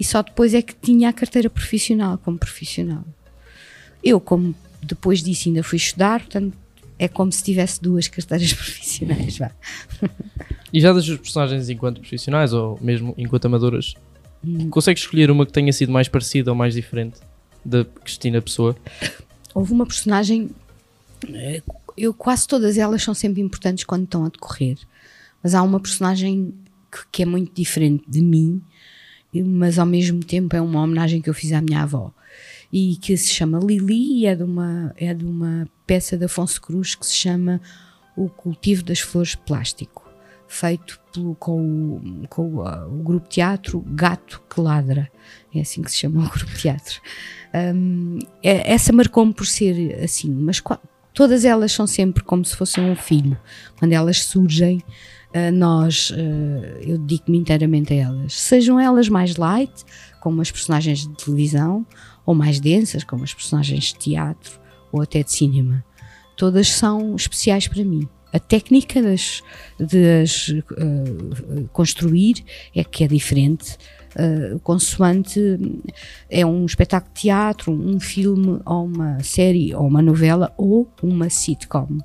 e 0.00 0.04
só 0.04 0.22
depois 0.22 0.54
é 0.54 0.62
que 0.62 0.74
tinha 0.74 1.10
a 1.10 1.12
carteira 1.12 1.50
profissional 1.50 2.18
como 2.18 2.38
profissional. 2.38 3.04
Eu, 4.02 4.18
como 4.18 4.54
depois 4.82 5.22
disso 5.22 5.48
ainda 5.48 5.62
fui 5.62 5.76
estudar, 5.76 6.20
portanto, 6.20 6.56
é 6.98 7.06
como 7.06 7.30
se 7.30 7.44
tivesse 7.44 7.80
duas 7.82 8.08
carteiras 8.08 8.52
profissionais. 8.54 9.36
Vá. 9.36 9.50
E 10.72 10.80
já 10.80 10.92
das 10.92 11.04
suas 11.04 11.18
personagens 11.18 11.68
enquanto 11.68 12.00
profissionais 12.00 12.52
ou 12.52 12.78
mesmo 12.80 13.14
enquanto 13.18 13.44
amadoras, 13.44 13.94
Hum. 14.44 14.70
consegues 14.70 15.02
escolher 15.02 15.30
uma 15.30 15.44
que 15.44 15.52
tenha 15.52 15.72
sido 15.72 15.92
mais 15.92 16.08
parecida 16.08 16.50
ou 16.50 16.56
mais 16.56 16.74
diferente 16.74 17.20
da 17.64 17.84
Cristina 17.84 18.40
Pessoa? 18.40 18.74
Houve 19.54 19.72
uma 19.72 19.84
personagem, 19.84 20.48
eh, 21.28 21.62
eu 21.96 22.14
quase 22.14 22.48
todas 22.48 22.78
elas 22.78 23.02
são 23.02 23.12
sempre 23.12 23.42
importantes 23.42 23.84
quando 23.84 24.04
estão 24.04 24.24
a 24.24 24.28
decorrer, 24.28 24.78
mas 25.42 25.54
há 25.54 25.62
uma 25.62 25.78
personagem 25.78 26.54
que, 26.90 27.00
que 27.12 27.22
é 27.22 27.26
muito 27.26 27.54
diferente 27.54 28.04
de 28.08 28.22
mim, 28.22 28.62
mas 29.32 29.78
ao 29.78 29.86
mesmo 29.86 30.20
tempo 30.24 30.56
é 30.56 30.60
uma 30.60 30.82
homenagem 30.82 31.20
que 31.20 31.30
eu 31.30 31.34
fiz 31.34 31.52
à 31.52 31.60
minha 31.60 31.82
avó 31.82 32.12
e 32.72 32.96
que 32.96 33.16
se 33.16 33.28
chama 33.28 33.58
Lili 33.58 34.20
e 34.20 34.26
é 34.26 34.34
de 34.34 34.42
uma, 34.42 34.94
é 34.96 35.12
de 35.12 35.24
uma 35.24 35.68
peça 35.86 36.16
de 36.16 36.24
Afonso 36.24 36.60
Cruz 36.60 36.94
que 36.94 37.06
se 37.06 37.14
chama 37.14 37.60
O 38.16 38.28
Cultivo 38.28 38.82
das 38.84 39.00
Flores 39.00 39.34
Plástico, 39.34 40.08
feito 40.46 41.00
pelo, 41.12 41.34
com, 41.34 41.60
o, 41.96 42.28
com 42.28 42.54
o, 42.56 42.62
ah, 42.62 42.86
o 42.86 43.02
grupo 43.02 43.28
teatro 43.28 43.80
Gato 43.88 44.42
que 44.48 44.60
Ladra, 44.60 45.10
é 45.54 45.60
assim 45.60 45.82
que 45.82 45.90
se 45.90 45.98
chama 45.98 46.24
o 46.24 46.30
grupo 46.30 46.54
teatro. 46.54 47.00
Hum, 47.74 48.18
é- 48.42 48.72
essa 48.72 48.92
marcou-me 48.92 49.34
por 49.34 49.46
ser 49.46 50.02
assim, 50.02 50.30
mas 50.30 50.62
todas 51.12 51.44
elas 51.44 51.72
são 51.72 51.86
sempre 51.86 52.22
como 52.22 52.44
se 52.44 52.54
fossem 52.54 52.84
um 52.88 52.94
filho. 52.96 53.36
Quando 53.78 53.92
elas 53.92 54.24
surgem, 54.24 54.78
Uh, 54.78 54.84
nós, 55.52 56.10
uh, 56.10 56.14
eu 56.80 56.98
dedico-me 56.98 57.38
inteiramente 57.38 57.92
a 57.92 57.96
elas. 57.96 58.34
Sejam 58.34 58.80
elas 58.80 59.08
mais 59.08 59.36
light, 59.36 59.84
como 60.20 60.42
as 60.42 60.50
personagens 60.50 61.06
de 61.06 61.14
televisão, 61.16 61.86
ou 62.26 62.34
mais 62.34 62.60
densas, 62.60 63.04
como 63.04 63.24
as 63.24 63.32
personagens 63.32 63.84
de 63.84 63.94
teatro 63.94 64.60
ou 64.92 65.02
até 65.02 65.22
de 65.22 65.32
cinema. 65.32 65.84
Todas 66.36 66.68
são 66.68 67.14
especiais 67.14 67.68
para 67.68 67.84
mim. 67.84 68.08
A 68.32 68.38
técnica 68.38 69.02
das, 69.02 69.42
de 69.78 70.22
as 70.22 70.48
uh, 70.48 71.68
construir 71.72 72.44
é 72.74 72.84
que 72.84 73.04
é 73.04 73.08
diferente. 73.08 73.76
Uh, 74.14 74.58
consoante 74.60 75.40
é 76.28 76.44
um 76.44 76.64
espetáculo 76.64 77.12
de 77.14 77.20
teatro, 77.22 77.72
um 77.72 77.98
filme, 77.98 78.60
ou 78.64 78.84
uma 78.84 79.22
série, 79.22 79.74
ou 79.74 79.86
uma 79.86 80.02
novela, 80.02 80.52
ou 80.56 80.88
uma 81.02 81.28
sitcom. 81.28 81.98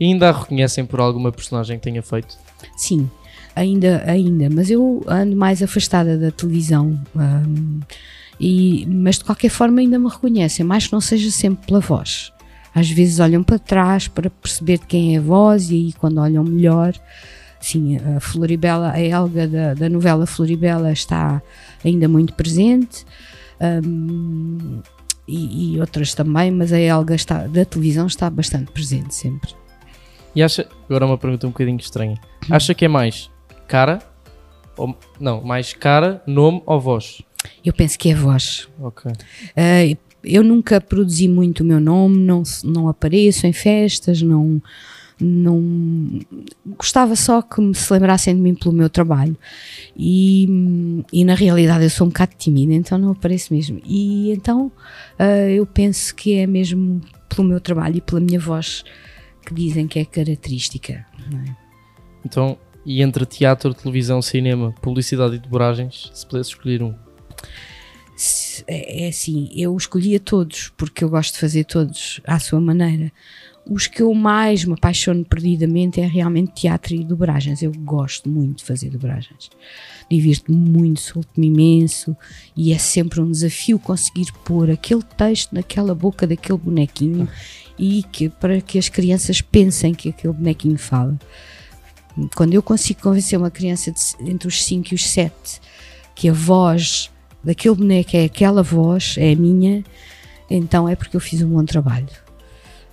E 0.00 0.04
ainda 0.04 0.28
a 0.28 0.32
reconhecem 0.32 0.84
por 0.86 1.00
alguma 1.00 1.32
personagem 1.32 1.78
que 1.78 1.84
tenha 1.84 2.02
feito? 2.02 2.36
Sim, 2.76 3.10
ainda, 3.54 4.04
ainda, 4.06 4.48
mas 4.50 4.70
eu 4.70 5.04
ando 5.06 5.34
mais 5.34 5.62
afastada 5.62 6.16
da 6.16 6.30
televisão. 6.30 7.00
Um, 7.16 7.80
e, 8.40 8.86
mas 8.86 9.18
de 9.18 9.24
qualquer 9.24 9.48
forma 9.50 9.80
ainda 9.80 9.98
me 9.98 10.08
reconhecem, 10.08 10.64
mais 10.64 10.86
que 10.86 10.92
não 10.92 11.00
seja 11.00 11.30
sempre 11.30 11.66
pela 11.66 11.80
voz. 11.80 12.32
Às 12.74 12.88
vezes 12.90 13.18
olham 13.18 13.42
para 13.42 13.58
trás 13.58 14.06
para 14.06 14.30
perceber 14.30 14.78
de 14.78 14.86
quem 14.86 15.16
é 15.16 15.18
a 15.18 15.22
voz 15.22 15.70
e 15.70 15.74
aí 15.74 15.92
quando 15.94 16.18
olham 16.18 16.44
melhor, 16.44 16.94
sim, 17.60 17.96
a 17.96 18.20
Floribela, 18.20 18.92
a 18.92 19.00
Helga 19.00 19.48
da, 19.48 19.74
da 19.74 19.88
novela 19.88 20.26
Floribela 20.26 20.92
está 20.92 21.42
ainda 21.84 22.06
muito 22.06 22.34
presente. 22.34 23.04
Um, 23.60 24.80
e, 25.26 25.74
e, 25.74 25.80
outras 25.80 26.14
também, 26.14 26.50
mas 26.50 26.72
a 26.72 26.78
Helga 26.78 27.14
está, 27.14 27.46
da 27.46 27.64
televisão 27.64 28.06
está 28.06 28.30
bastante 28.30 28.70
presente 28.72 29.14
sempre. 29.14 29.50
E 30.34 30.42
acha, 30.42 30.68
agora 30.88 31.06
uma 31.06 31.18
pergunta 31.18 31.46
um 31.46 31.50
bocadinho 31.50 31.78
estranha, 31.78 32.16
acha 32.50 32.74
que 32.74 32.84
é 32.84 32.88
mais 32.88 33.30
cara, 33.66 34.00
ou, 34.76 34.96
não, 35.18 35.42
mais 35.42 35.72
cara, 35.72 36.22
nome 36.26 36.62
ou 36.64 36.80
voz? 36.80 37.22
Eu 37.64 37.72
penso 37.72 37.98
que 37.98 38.10
é 38.10 38.14
voz. 38.14 38.68
Ok. 38.80 39.10
Uh, 39.10 39.98
eu 40.22 40.42
nunca 40.42 40.80
produzi 40.80 41.28
muito 41.28 41.60
o 41.60 41.64
meu 41.64 41.80
nome, 41.80 42.18
não, 42.18 42.42
não 42.64 42.88
apareço 42.88 43.46
em 43.46 43.52
festas, 43.52 44.20
não, 44.20 44.60
não 45.20 46.20
gostava 46.76 47.16
só 47.16 47.42
que 47.42 47.60
me 47.60 47.74
se 47.74 47.92
lembrassem 47.92 48.34
de 48.34 48.40
mim 48.40 48.54
pelo 48.54 48.74
meu 48.74 48.88
trabalho 48.88 49.36
e, 49.96 51.04
e 51.12 51.24
na 51.24 51.34
realidade 51.34 51.84
eu 51.84 51.90
sou 51.90 52.06
um 52.06 52.10
bocado 52.10 52.32
tímida 52.36 52.74
então 52.74 52.98
não 52.98 53.12
apareço 53.12 53.52
mesmo 53.52 53.80
e 53.84 54.30
então 54.32 54.70
uh, 55.18 55.48
eu 55.50 55.66
penso 55.66 56.14
que 56.14 56.34
é 56.34 56.46
mesmo 56.46 57.00
pelo 57.28 57.48
meu 57.48 57.60
trabalho 57.60 57.96
e 57.96 58.00
pela 58.00 58.20
minha 58.20 58.38
voz 58.38 58.84
que 59.48 59.54
dizem 59.54 59.88
que 59.88 59.98
é 59.98 60.04
característica 60.04 60.92
é? 60.92 61.54
então 62.24 62.58
e 62.86 63.02
entre 63.02 63.26
teatro, 63.26 63.74
televisão, 63.74 64.22
cinema, 64.22 64.72
publicidade 64.80 65.36
e 65.36 65.38
dobragens 65.38 66.10
se 66.14 66.26
pudesse 66.26 66.50
escolher 66.50 66.82
um 66.82 66.94
é, 68.66 69.04
é 69.04 69.08
assim, 69.08 69.48
eu 69.54 69.76
escolhia 69.76 70.18
todos, 70.18 70.72
porque 70.76 71.04
eu 71.04 71.08
gosto 71.08 71.34
de 71.34 71.40
fazer 71.40 71.64
todos 71.64 72.20
à 72.26 72.38
sua 72.40 72.60
maneira. 72.60 73.12
Os 73.70 73.86
que 73.86 74.02
eu 74.02 74.12
mais 74.14 74.64
me 74.64 74.72
apaixono 74.72 75.24
perdidamente 75.24 76.00
é 76.00 76.06
realmente 76.06 76.62
teatro 76.62 76.94
e 76.94 77.04
dobragens. 77.04 77.62
Eu 77.62 77.70
gosto 77.70 78.28
muito 78.28 78.58
de 78.58 78.64
fazer 78.64 78.90
dobragens. 78.90 79.50
Divirto-me 80.10 80.56
muito, 80.56 81.00
solto-me 81.00 81.48
imenso 81.48 82.16
e 82.56 82.72
é 82.72 82.78
sempre 82.78 83.20
um 83.20 83.30
desafio 83.30 83.78
conseguir 83.78 84.32
pôr 84.44 84.70
aquele 84.70 85.02
texto 85.02 85.52
naquela 85.52 85.94
boca 85.94 86.26
daquele 86.26 86.58
bonequinho 86.58 87.28
e 87.78 88.02
que, 88.02 88.28
para 88.28 88.60
que 88.60 88.78
as 88.78 88.88
crianças 88.88 89.40
pensem 89.40 89.94
que 89.94 90.08
aquele 90.10 90.32
bonequinho 90.32 90.78
fala. 90.78 91.18
Quando 92.34 92.54
eu 92.54 92.62
consigo 92.62 93.00
convencer 93.00 93.38
uma 93.38 93.50
criança 93.50 93.92
de, 93.92 94.30
entre 94.30 94.48
os 94.48 94.64
5 94.64 94.88
e 94.92 94.94
os 94.94 95.08
7 95.08 95.60
que 96.14 96.28
a 96.28 96.32
voz 96.32 97.10
daquele 97.44 97.76
boneco 97.76 98.16
é 98.16 98.24
aquela 98.24 98.62
voz, 98.62 99.14
é 99.18 99.32
a 99.32 99.36
minha, 99.36 99.84
então 100.50 100.88
é 100.88 100.96
porque 100.96 101.16
eu 101.16 101.20
fiz 101.20 101.40
um 101.42 101.48
bom 101.48 101.64
trabalho. 101.64 102.08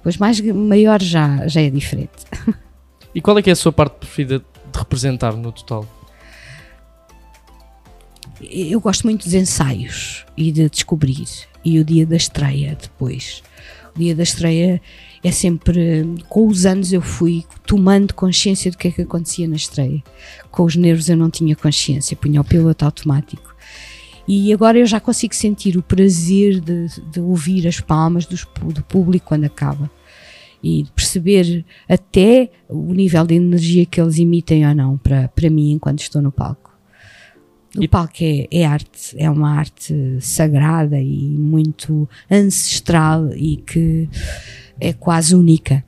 Pois 0.04 0.18
mais 0.18 0.40
maior 0.40 1.02
já, 1.02 1.48
já 1.48 1.62
é 1.62 1.70
diferente. 1.70 2.12
E 3.16 3.22
qual 3.22 3.40
é 3.40 3.42
que 3.42 3.50
é 3.50 3.54
a 3.54 3.56
sua 3.56 3.72
parte 3.72 3.94
preferida 3.94 4.40
de 4.40 4.78
representar 4.78 5.32
no 5.38 5.52
total? 5.52 5.88
Eu 8.42 8.82
gosto 8.82 9.04
muito 9.06 9.24
dos 9.24 9.34
ensaios 9.34 10.26
e 10.36 10.52
de 10.52 10.70
descobrir. 10.70 11.26
E 11.64 11.80
o 11.80 11.86
dia 11.86 12.06
da 12.06 12.18
estreia 12.18 12.78
depois. 12.80 13.42
Dia 13.98 14.14
da 14.14 14.24
estreia 14.24 14.82
é 15.24 15.32
sempre. 15.32 16.04
Com 16.28 16.48
os 16.48 16.66
anos 16.66 16.92
eu 16.92 17.02
fui 17.02 17.46
tomando 17.66 18.14
consciência 18.14 18.70
do 18.70 18.78
que 18.78 18.90
é 18.90 18.92
que 18.92 19.02
acontecia 19.04 19.48
na 19.48 19.56
estreia. 19.56 20.04
Com 20.52 20.64
os 20.64 20.76
nervos 20.76 21.08
eu 21.08 21.16
não 21.16 21.30
tinha 21.30 21.56
consciência, 21.56 22.18
punha 22.18 22.42
o 22.42 22.44
piloto 22.44 22.84
automático. 22.84 23.56
E 24.28 24.52
agora 24.52 24.78
eu 24.80 24.86
já 24.86 25.00
consigo 25.00 25.36
sentir 25.36 25.78
o 25.78 25.84
prazer 25.84 26.60
de, 26.60 26.88
de 27.12 27.20
ouvir 27.22 27.68
as 27.68 27.80
palmas 27.80 28.26
do, 28.26 28.36
do 28.74 28.84
público 28.84 29.28
quando 29.28 29.46
acaba 29.46 29.90
e 30.64 30.84
perceber 30.96 31.64
até 31.88 32.50
o 32.68 32.92
nível 32.92 33.24
de 33.24 33.36
energia 33.36 33.86
que 33.86 34.02
eles 34.02 34.18
emitem 34.18 34.68
ou 34.68 34.74
não 34.74 34.98
para, 34.98 35.28
para 35.28 35.50
mim 35.50 35.74
enquanto 35.74 36.00
estou 36.00 36.24
no 36.24 36.32
palco. 36.32 36.75
O 37.78 37.90
palco 37.90 38.16
é, 38.22 38.48
é, 38.52 38.66
arte, 38.66 39.16
é 39.18 39.30
uma 39.30 39.52
arte 39.52 39.94
sagrada 40.22 41.00
e 41.00 41.30
muito 41.30 42.08
ancestral 42.30 43.34
e 43.34 43.58
que 43.58 44.10
é 44.80 44.94
quase 44.94 45.36
única. 45.36 45.84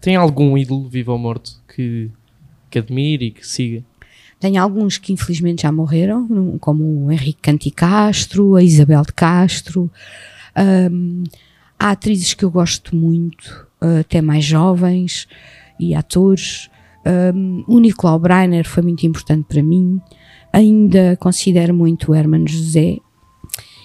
Tem 0.00 0.16
algum 0.16 0.56
ídolo 0.56 0.88
vivo 0.88 1.12
ou 1.12 1.18
morto 1.18 1.62
que, 1.74 2.10
que 2.70 2.78
admire 2.78 3.26
e 3.26 3.30
que 3.30 3.46
siga? 3.46 3.84
Tenho 4.38 4.62
alguns 4.62 4.98
que 4.98 5.12
infelizmente 5.12 5.62
já 5.62 5.72
morreram, 5.72 6.58
como 6.60 7.06
o 7.06 7.10
Henrique 7.10 7.40
Canti 7.40 7.70
Castro, 7.70 8.54
a 8.54 8.62
Isabel 8.62 9.02
de 9.02 9.12
Castro. 9.12 9.90
Um, 10.56 11.24
há 11.78 11.90
atrizes 11.90 12.34
que 12.34 12.44
eu 12.44 12.50
gosto 12.50 12.94
muito, 12.94 13.66
até 14.00 14.20
mais 14.20 14.44
jovens, 14.44 15.26
e 15.78 15.94
atores. 15.94 16.70
Um, 17.34 17.64
o 17.66 17.78
Nicolau 17.78 18.18
Breiner 18.18 18.66
foi 18.66 18.82
muito 18.82 19.06
importante 19.06 19.46
para 19.48 19.62
mim. 19.62 20.00
Ainda 20.56 21.18
considero 21.20 21.74
muito 21.74 22.14
Herman 22.14 22.48
José. 22.48 22.96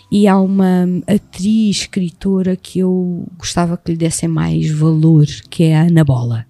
E 0.10 0.26
há 0.26 0.40
uma 0.40 0.86
atriz, 1.06 1.82
escritora 1.82 2.56
que 2.56 2.80
eu 2.80 3.28
gostava 3.38 3.76
que 3.76 3.92
lhe 3.92 3.98
dessem 3.98 4.30
mais 4.30 4.72
valor, 4.72 5.26
que 5.50 5.64
é 5.64 5.76
a 5.76 5.82
Ana 5.82 6.06
Bola. 6.06 6.46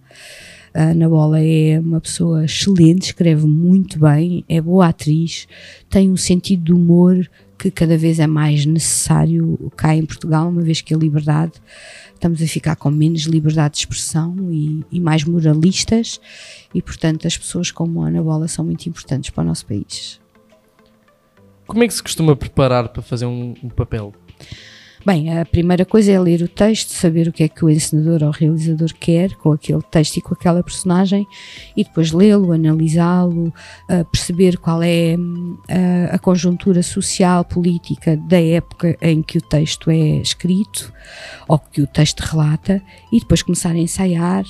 A 0.75 0.91
Ana 0.91 1.09
Bola 1.09 1.39
é 1.39 1.79
uma 1.79 1.99
pessoa 1.99 2.45
excelente, 2.45 3.05
escreve 3.05 3.47
muito 3.47 3.97
bem, 3.97 4.45
é 4.47 4.61
boa 4.61 4.89
atriz, 4.89 5.47
tem 5.89 6.11
um 6.11 6.17
sentido 6.17 6.65
de 6.65 6.71
humor 6.71 7.27
que 7.61 7.69
cada 7.69 7.95
vez 7.95 8.19
é 8.19 8.25
mais 8.25 8.65
necessário 8.65 9.71
cá 9.77 9.95
em 9.95 10.03
Portugal, 10.03 10.49
uma 10.49 10.63
vez 10.63 10.81
que 10.81 10.95
a 10.95 10.97
liberdade, 10.97 11.53
estamos 12.11 12.41
a 12.41 12.47
ficar 12.47 12.75
com 12.75 12.89
menos 12.89 13.21
liberdade 13.23 13.75
de 13.75 13.79
expressão 13.81 14.35
e, 14.51 14.83
e 14.91 14.99
mais 14.99 15.23
moralistas, 15.23 16.19
e 16.73 16.81
portanto 16.81 17.27
as 17.27 17.37
pessoas 17.37 17.69
como 17.69 18.01
a 18.01 18.07
Ana 18.07 18.23
Bola 18.23 18.47
são 18.47 18.65
muito 18.65 18.87
importantes 18.87 19.29
para 19.29 19.43
o 19.43 19.45
nosso 19.45 19.67
país. 19.67 20.19
Como 21.67 21.83
é 21.83 21.87
que 21.87 21.93
se 21.93 22.01
costuma 22.01 22.35
preparar 22.35 22.89
para 22.89 23.03
fazer 23.03 23.27
um, 23.27 23.53
um 23.63 23.69
papel? 23.69 24.11
Bem, 25.03 25.35
a 25.35 25.43
primeira 25.43 25.83
coisa 25.83 26.11
é 26.11 26.19
ler 26.19 26.43
o 26.43 26.47
texto, 26.47 26.89
saber 26.89 27.27
o 27.27 27.31
que 27.31 27.41
é 27.41 27.47
que 27.47 27.65
o 27.65 27.69
encenador 27.71 28.21
ou 28.21 28.29
o 28.29 28.31
realizador 28.31 28.93
quer 28.93 29.33
com 29.33 29.51
aquele 29.51 29.81
texto 29.81 30.17
e 30.17 30.21
com 30.21 30.35
aquela 30.35 30.61
personagem 30.61 31.25
e 31.75 31.83
depois 31.83 32.11
lê-lo, 32.11 32.51
analisá-lo, 32.51 33.51
perceber 34.11 34.59
qual 34.59 34.83
é 34.83 35.15
hum, 35.17 35.57
a, 36.11 36.19
conjuntura 36.19 36.83
social, 36.83 37.43
política 37.43 38.15
da 38.15 38.39
época 38.39 38.95
em 39.01 39.23
que 39.23 39.39
o 39.39 39.41
texto 39.41 39.89
é 39.89 40.17
escrito 40.17 40.93
ou 41.47 41.57
que 41.57 41.81
o 41.81 41.87
texto 41.87 42.19
relata 42.19 42.79
e 43.11 43.19
depois 43.19 43.41
começar 43.41 43.71
a 43.71 43.79
ensaiar. 43.79 44.45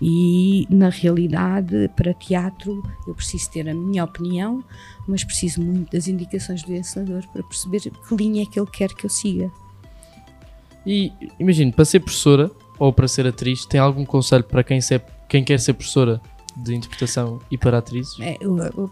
E 0.00 0.64
na 0.70 0.90
realidade 0.90 1.90
para 1.96 2.14
teatro 2.14 2.84
eu 3.04 3.16
preciso 3.16 3.50
ter 3.50 3.68
a 3.68 3.74
minha 3.74 4.04
opinião 4.04 4.62
mas 5.08 5.24
preciso 5.24 5.60
muito 5.60 5.90
das 5.90 6.06
indicações 6.06 6.62
do 6.62 6.72
encenador 6.72 7.26
para 7.32 7.42
perceber 7.42 7.80
que 7.80 8.14
linha 8.14 8.44
é 8.44 8.46
que 8.46 8.60
ele 8.60 8.70
quer 8.70 8.90
que 8.94 9.04
eu 9.04 9.10
siga 9.10 9.50
e 10.88 11.12
imagino, 11.38 11.70
para 11.70 11.84
ser 11.84 12.00
professora 12.00 12.50
ou 12.78 12.90
para 12.90 13.06
ser 13.06 13.26
atriz, 13.26 13.66
tem 13.66 13.78
algum 13.78 14.06
conselho 14.06 14.42
para 14.42 14.64
quem, 14.64 14.80
se, 14.80 14.98
quem 15.28 15.44
quer 15.44 15.60
ser 15.60 15.74
professora 15.74 16.18
de 16.56 16.74
interpretação 16.74 17.42
e 17.50 17.58
para 17.58 17.76
atrizes? 17.76 18.18
É, 18.20 18.38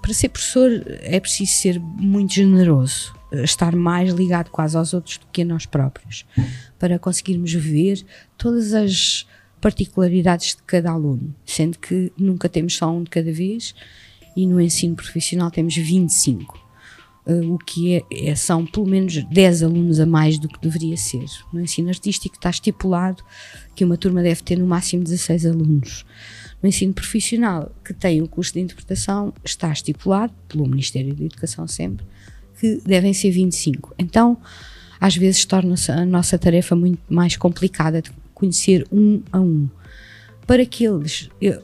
para 0.02 0.12
ser 0.12 0.28
professor 0.28 0.70
é 1.00 1.18
preciso 1.18 1.52
ser 1.52 1.80
muito 1.80 2.34
generoso, 2.34 3.14
estar 3.32 3.74
mais 3.74 4.12
ligado 4.12 4.50
quase 4.50 4.76
aos 4.76 4.92
outros 4.92 5.16
do 5.16 5.26
que 5.32 5.40
a 5.40 5.44
nós 5.46 5.64
próprios, 5.64 6.26
para 6.78 6.98
conseguirmos 6.98 7.54
ver 7.54 8.04
todas 8.36 8.74
as 8.74 9.26
particularidades 9.58 10.54
de 10.54 10.62
cada 10.64 10.90
aluno, 10.90 11.34
sendo 11.46 11.78
que 11.78 12.12
nunca 12.14 12.46
temos 12.46 12.76
só 12.76 12.90
um 12.90 13.04
de 13.04 13.08
cada 13.08 13.32
vez 13.32 13.74
e 14.36 14.46
no 14.46 14.60
ensino 14.60 14.94
profissional 14.94 15.50
temos 15.50 15.74
25 15.74 16.65
uh, 17.26 17.52
o 17.54 17.58
que 17.58 17.94
é, 17.96 18.02
é, 18.10 18.34
são 18.34 18.64
pelo 18.64 18.86
menos 18.86 19.22
10 19.24 19.62
alunos 19.62 20.00
a 20.00 20.06
mais 20.06 20.38
do 20.38 20.48
que 20.48 20.60
deveria 20.60 20.96
ser. 20.96 21.24
No 21.52 21.60
ensino 21.60 21.88
artístico 21.88 22.36
está 22.36 22.50
estipulado 22.50 23.22
que 23.74 23.84
uma 23.84 23.96
turma 23.96 24.22
deve 24.22 24.42
ter 24.42 24.58
no 24.58 24.66
máximo 24.66 25.04
16 25.04 25.46
alunos. 25.46 26.04
No 26.62 26.68
ensino 26.68 26.92
profissional 26.94 27.70
que 27.84 27.92
tem 27.92 28.22
o 28.22 28.28
curso 28.28 28.54
de 28.54 28.60
interpretação 28.60 29.32
está 29.44 29.70
estipulado 29.72 30.32
pelo 30.48 30.66
Ministério 30.66 31.14
da 31.14 31.24
Educação 31.24 31.66
sempre 31.68 32.04
que 32.58 32.80
devem 32.86 33.12
ser 33.12 33.30
25. 33.30 33.94
Então, 33.98 34.38
às 34.98 35.14
vezes 35.14 35.44
torna-se 35.44 35.92
a 35.92 36.06
nossa 36.06 36.38
tarefa 36.38 36.74
muito 36.74 36.98
mais 37.08 37.36
complicada 37.36 38.00
de 38.00 38.10
conhecer 38.32 38.86
um 38.90 39.22
a 39.30 39.38
um. 39.38 39.68
Para 40.46 40.62
aqueles, 40.62 41.28
eu- 41.40 41.62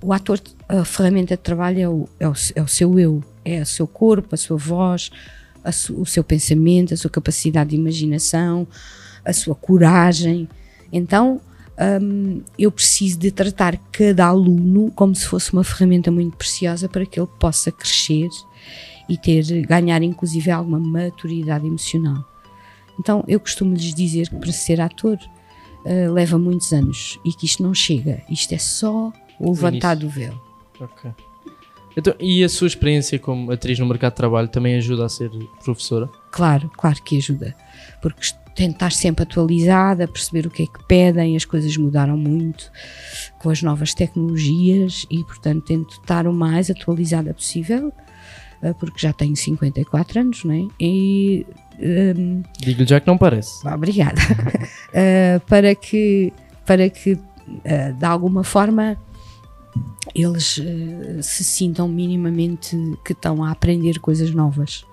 o 0.00 0.14
ator, 0.14 0.40
a 0.66 0.82
ferramenta 0.84 1.36
de 1.36 1.42
trabalho 1.42 1.78
é 1.80 1.88
o, 1.88 2.08
é 2.18 2.26
o, 2.28 2.32
é 2.54 2.62
o 2.62 2.68
seu 2.68 2.98
eu, 2.98 3.22
é 3.44 3.60
o 3.62 3.66
seu 3.66 3.86
corpo, 3.86 4.34
a 4.34 4.38
sua 4.38 4.56
voz, 4.56 5.10
a 5.64 5.72
su- 5.72 6.00
o 6.00 6.06
seu 6.06 6.22
pensamento, 6.24 6.94
a 6.94 6.96
sua 6.96 7.10
capacidade 7.10 7.70
de 7.70 7.76
imaginação, 7.76 8.66
a 9.24 9.32
sua 9.32 9.54
coragem. 9.54 10.48
Então, 10.92 11.40
hum, 12.02 12.42
eu 12.58 12.70
preciso 12.70 13.18
de 13.18 13.30
tratar 13.30 13.76
cada 13.92 14.26
aluno 14.26 14.90
como 14.92 15.14
se 15.14 15.26
fosse 15.26 15.52
uma 15.52 15.64
ferramenta 15.64 16.10
muito 16.10 16.36
preciosa 16.36 16.88
para 16.88 17.04
que 17.06 17.18
ele 17.20 17.28
possa 17.38 17.70
crescer 17.72 18.28
e 19.08 19.16
ter, 19.18 19.42
ganhar 19.66 20.02
inclusive 20.02 20.50
alguma 20.50 20.78
maturidade 20.78 21.66
emocional. 21.66 22.24
Então, 22.98 23.24
eu 23.26 23.40
costumo 23.40 23.74
lhes 23.74 23.94
dizer 23.94 24.28
que 24.28 24.36
para 24.36 24.52
ser 24.52 24.80
ator 24.80 25.18
eh, 25.86 26.08
leva 26.08 26.38
muitos 26.38 26.72
anos 26.72 27.18
e 27.24 27.32
que 27.32 27.46
isto 27.46 27.62
não 27.62 27.72
chega, 27.74 28.22
isto 28.30 28.52
é 28.54 28.58
só 28.58 29.10
o 29.38 29.52
levantar 29.52 29.96
do 29.96 30.08
véu. 30.08 30.38
Ok. 30.78 31.10
Então, 31.96 32.14
e 32.20 32.44
a 32.44 32.48
sua 32.48 32.66
experiência 32.66 33.18
como 33.18 33.50
atriz 33.50 33.78
no 33.78 33.86
mercado 33.86 34.12
de 34.12 34.16
trabalho 34.16 34.48
também 34.48 34.76
ajuda 34.76 35.04
a 35.04 35.08
ser 35.08 35.30
professora? 35.64 36.08
Claro, 36.30 36.70
claro 36.76 37.02
que 37.02 37.16
ajuda, 37.18 37.54
porque 38.00 38.20
tento 38.54 38.74
estar 38.74 38.92
sempre 38.92 39.22
atualizada, 39.22 40.06
perceber 40.06 40.46
o 40.46 40.50
que 40.50 40.64
é 40.64 40.66
que 40.66 40.84
pedem, 40.86 41.36
as 41.36 41.44
coisas 41.44 41.76
mudaram 41.76 42.16
muito 42.16 42.70
com 43.38 43.50
as 43.50 43.62
novas 43.62 43.94
tecnologias 43.94 45.06
e, 45.10 45.24
portanto, 45.24 45.64
tento 45.64 45.90
estar 45.92 46.26
o 46.26 46.32
mais 46.32 46.70
atualizada 46.70 47.32
possível, 47.32 47.92
eh, 48.62 48.74
porque 48.74 48.98
já 48.98 49.12
tenho 49.12 49.34
54 49.34 50.20
anos, 50.20 50.44
não 50.44 50.54
é? 50.54 50.66
E 50.78 51.46
hum, 51.80 52.42
Digo-lhe 52.58 52.86
já 52.86 53.00
que 53.00 53.06
não 53.06 53.16
parece. 53.16 53.64
Vá, 53.64 53.74
Obrigada. 53.74 54.20
Uh, 54.20 55.40
para 55.48 55.74
que, 55.74 56.32
para 56.66 56.88
que 56.90 57.12
uh, 57.12 57.92
de 57.98 58.04
alguma 58.04 58.44
forma, 58.44 58.96
eles 60.14 60.58
uh, 60.58 61.22
se 61.22 61.44
sintam 61.44 61.86
minimamente 61.88 62.76
que 63.04 63.12
estão 63.12 63.44
a 63.44 63.50
aprender 63.50 63.98
coisas 63.98 64.30
novas. 64.30 64.84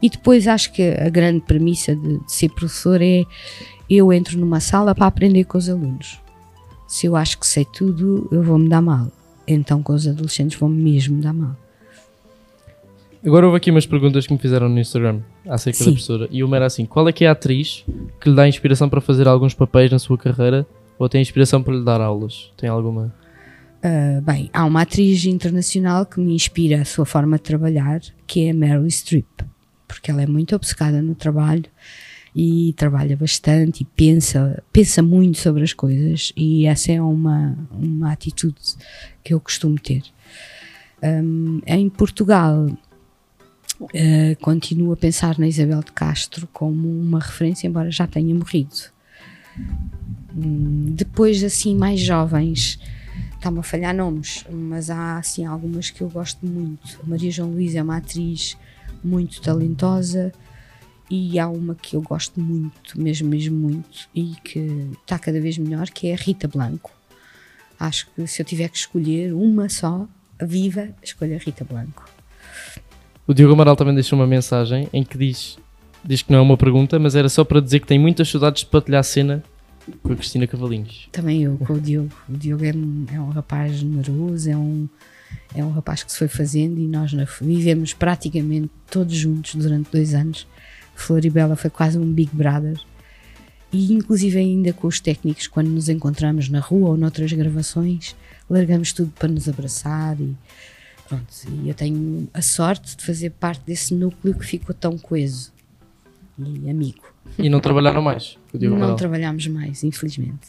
E 0.00 0.10
depois 0.10 0.46
acho 0.46 0.72
que 0.72 0.82
a 0.82 1.08
grande 1.08 1.40
premissa 1.40 1.94
de, 1.94 2.18
de 2.18 2.32
ser 2.32 2.50
professor 2.50 3.00
é 3.00 3.24
eu 3.88 4.12
entro 4.12 4.38
numa 4.38 4.60
sala 4.60 4.94
para 4.94 5.06
aprender 5.06 5.44
com 5.44 5.58
os 5.58 5.68
alunos. 5.68 6.20
Se 6.86 7.06
eu 7.06 7.16
acho 7.16 7.38
que 7.38 7.46
sei 7.46 7.64
tudo, 7.64 8.28
eu 8.30 8.42
vou-me 8.42 8.68
dar 8.68 8.82
mal. 8.82 9.10
Então 9.46 9.82
com 9.82 9.92
os 9.92 10.06
adolescentes 10.06 10.58
vou-me 10.58 10.80
mesmo 10.82 11.20
dar 11.20 11.32
mal. 11.32 11.56
Agora 13.24 13.46
houve 13.46 13.56
aqui 13.56 13.70
umas 13.70 13.86
perguntas 13.86 14.26
que 14.26 14.32
me 14.32 14.38
fizeram 14.38 14.68
no 14.68 14.78
Instagram 14.78 15.20
acerca 15.48 15.78
da 15.78 15.84
Sim. 15.84 15.90
professora. 15.92 16.28
E 16.30 16.44
uma 16.44 16.56
era 16.56 16.66
assim: 16.66 16.86
qual 16.86 17.08
é 17.08 17.12
que 17.12 17.24
é 17.24 17.28
a 17.28 17.32
atriz 17.32 17.84
que 18.20 18.28
lhe 18.28 18.36
dá 18.36 18.46
inspiração 18.46 18.88
para 18.88 19.00
fazer 19.00 19.26
alguns 19.26 19.54
papéis 19.54 19.90
na 19.90 19.98
sua 19.98 20.16
carreira 20.16 20.66
ou 20.98 21.08
tem 21.08 21.20
inspiração 21.20 21.62
para 21.62 21.74
lhe 21.74 21.84
dar 21.84 22.00
aulas? 22.00 22.52
Tem 22.56 22.68
alguma? 22.68 23.12
Uh, 23.86 24.20
bem, 24.20 24.50
há 24.52 24.64
uma 24.64 24.82
atriz 24.82 25.24
internacional 25.26 26.04
que 26.04 26.18
me 26.18 26.34
inspira 26.34 26.82
a 26.82 26.84
sua 26.84 27.06
forma 27.06 27.36
de 27.36 27.44
trabalhar, 27.44 28.00
que 28.26 28.46
é 28.46 28.50
a 28.50 28.54
Meryl 28.54 28.90
Streep, 28.90 29.28
porque 29.86 30.10
ela 30.10 30.22
é 30.22 30.26
muito 30.26 30.56
obcecada 30.56 31.00
no 31.00 31.14
trabalho 31.14 31.66
e 32.34 32.74
trabalha 32.76 33.16
bastante 33.16 33.82
e 33.82 33.84
pensa, 33.84 34.60
pensa 34.72 35.04
muito 35.04 35.38
sobre 35.38 35.62
as 35.62 35.72
coisas 35.72 36.32
e 36.36 36.66
essa 36.66 36.90
é 36.90 37.00
uma, 37.00 37.56
uma 37.70 38.10
atitude 38.10 38.56
que 39.22 39.32
eu 39.32 39.38
costumo 39.38 39.78
ter. 39.78 40.02
Um, 41.00 41.60
em 41.64 41.88
Portugal, 41.88 42.66
uh, 42.66 44.36
continuo 44.40 44.94
a 44.94 44.96
pensar 44.96 45.38
na 45.38 45.46
Isabel 45.46 45.84
de 45.84 45.92
Castro 45.92 46.48
como 46.52 46.88
uma 46.88 47.20
referência, 47.20 47.68
embora 47.68 47.92
já 47.92 48.08
tenha 48.08 48.34
morrido. 48.34 48.74
Hum, 50.36 50.86
depois, 50.92 51.44
assim, 51.44 51.76
mais 51.76 52.00
jovens, 52.00 52.80
está-me 53.46 53.60
a 53.60 53.62
falhar 53.62 53.94
nomes, 53.94 54.44
mas 54.50 54.90
há 54.90 55.18
assim 55.18 55.46
algumas 55.46 55.88
que 55.88 56.00
eu 56.00 56.08
gosto 56.08 56.44
muito. 56.44 56.98
Maria 57.04 57.30
João 57.30 57.52
Luís 57.52 57.76
é 57.76 57.82
uma 57.82 57.98
atriz 57.98 58.56
muito 59.04 59.40
talentosa 59.40 60.32
e 61.08 61.38
há 61.38 61.48
uma 61.48 61.76
que 61.76 61.94
eu 61.94 62.02
gosto 62.02 62.40
muito, 62.40 63.00
mesmo, 63.00 63.28
mesmo 63.28 63.56
muito, 63.56 64.08
e 64.12 64.34
que 64.42 64.90
está 65.00 65.16
cada 65.16 65.40
vez 65.40 65.58
melhor, 65.58 65.88
que 65.90 66.08
é 66.08 66.14
a 66.14 66.16
Rita 66.16 66.48
Blanco. 66.48 66.90
Acho 67.78 68.08
que 68.10 68.26
se 68.26 68.42
eu 68.42 68.46
tiver 68.46 68.68
que 68.68 68.78
escolher 68.78 69.32
uma 69.32 69.68
só, 69.68 70.08
viva, 70.42 70.88
escolho 71.00 71.36
a 71.36 71.38
Rita 71.38 71.64
Blanco. 71.64 72.04
O 73.28 73.32
Diogo 73.32 73.52
Amaral 73.52 73.76
também 73.76 73.94
deixou 73.94 74.18
uma 74.18 74.26
mensagem 74.26 74.88
em 74.92 75.04
que 75.04 75.16
diz, 75.16 75.56
diz 76.04 76.20
que 76.20 76.32
não 76.32 76.40
é 76.40 76.42
uma 76.42 76.56
pergunta, 76.56 76.98
mas 76.98 77.14
era 77.14 77.28
só 77.28 77.44
para 77.44 77.60
dizer 77.60 77.78
que 77.78 77.86
tem 77.86 77.98
muitas 77.98 78.28
saudades 78.28 78.64
de 78.64 78.70
partilhar 78.70 79.04
cena 79.04 79.44
com 80.02 80.12
a 80.12 80.16
Cristina 80.16 80.46
Cavalinhos. 80.46 81.08
Também 81.12 81.42
eu 81.42 81.56
com 81.58 81.74
o 81.74 81.80
Diogo. 81.80 82.10
O 82.28 82.36
Diogo 82.36 82.64
é, 82.64 82.72
um- 82.72 83.06
é 83.12 83.20
um 83.20 83.30
rapaz 83.30 83.76
generoso, 83.76 84.50
é 84.50 84.56
um, 84.56 84.88
é 85.54 85.64
um 85.64 85.70
rapaz 85.70 86.02
que 86.02 86.10
se 86.12 86.18
foi 86.18 86.28
fazendo 86.28 86.78
e 86.80 86.86
nós 86.86 87.12
vivemos 87.40 87.92
praticamente 87.92 88.70
todos 88.90 89.14
juntos 89.16 89.54
durante 89.54 89.90
dois 89.90 90.14
anos. 90.14 90.46
Floribela 90.94 91.56
foi 91.56 91.70
quase 91.70 91.98
um 91.98 92.10
Big 92.12 92.30
Brother. 92.34 92.80
E 93.72 93.92
inclusive 93.92 94.38
ainda 94.38 94.72
com 94.72 94.86
os 94.86 95.00
técnicos, 95.00 95.46
quando 95.46 95.68
nos 95.68 95.88
encontramos 95.88 96.48
na 96.48 96.60
rua 96.60 96.90
ou 96.90 96.96
noutras 96.96 97.32
gravações, 97.32 98.14
largamos 98.48 98.92
tudo 98.92 99.12
para 99.18 99.28
nos 99.28 99.48
abraçar 99.48 100.18
e 100.20 100.34
pronto. 101.08 101.26
E 101.64 101.68
eu 101.68 101.74
tenho 101.74 102.28
a 102.32 102.40
sorte 102.40 102.96
de 102.96 103.04
fazer 103.04 103.30
parte 103.30 103.62
desse 103.66 103.92
núcleo 103.94 104.34
que 104.38 104.46
ficou 104.46 104.74
tão 104.74 104.96
coeso 104.96 105.52
e 106.38 106.70
amigo. 106.70 107.02
E 107.38 107.48
não 107.48 107.60
trabalharam 107.60 108.00
mais 108.02 108.38
Não 108.52 108.76
Amaral. 108.76 108.96
trabalhamos 108.96 109.46
mais, 109.48 109.82
infelizmente. 109.84 110.48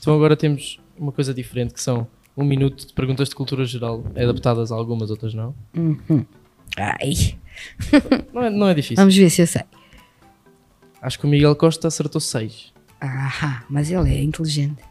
Então 0.00 0.14
agora 0.14 0.36
temos 0.36 0.78
uma 0.96 1.12
coisa 1.12 1.32
diferente 1.32 1.72
que 1.74 1.80
são 1.80 2.06
um 2.36 2.44
minuto 2.44 2.86
de 2.86 2.92
perguntas 2.92 3.28
de 3.28 3.34
cultura 3.34 3.64
geral, 3.64 4.04
adaptadas 4.14 4.70
a 4.70 4.74
algumas, 4.76 5.10
outras 5.10 5.34
não. 5.34 5.54
Uhum. 5.76 6.24
Ai, 6.76 7.36
Não 8.32 8.42
é, 8.44 8.50
não 8.50 8.68
é 8.68 8.74
difícil. 8.74 8.96
vamos 8.96 9.16
ver 9.16 9.28
se 9.30 9.42
eu 9.42 9.46
sei. 9.46 9.62
Acho 11.02 11.18
que 11.18 11.26
o 11.26 11.28
Miguel 11.28 11.54
Costa 11.56 11.88
acertou 11.88 12.20
6. 12.20 12.72
Ah, 13.00 13.62
mas 13.68 13.90
ele 13.90 14.14
é 14.14 14.22
inteligente. 14.22 14.82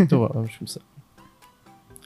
Então 0.00 0.20
vá, 0.20 0.28
vamos 0.28 0.56
começar. 0.56 0.80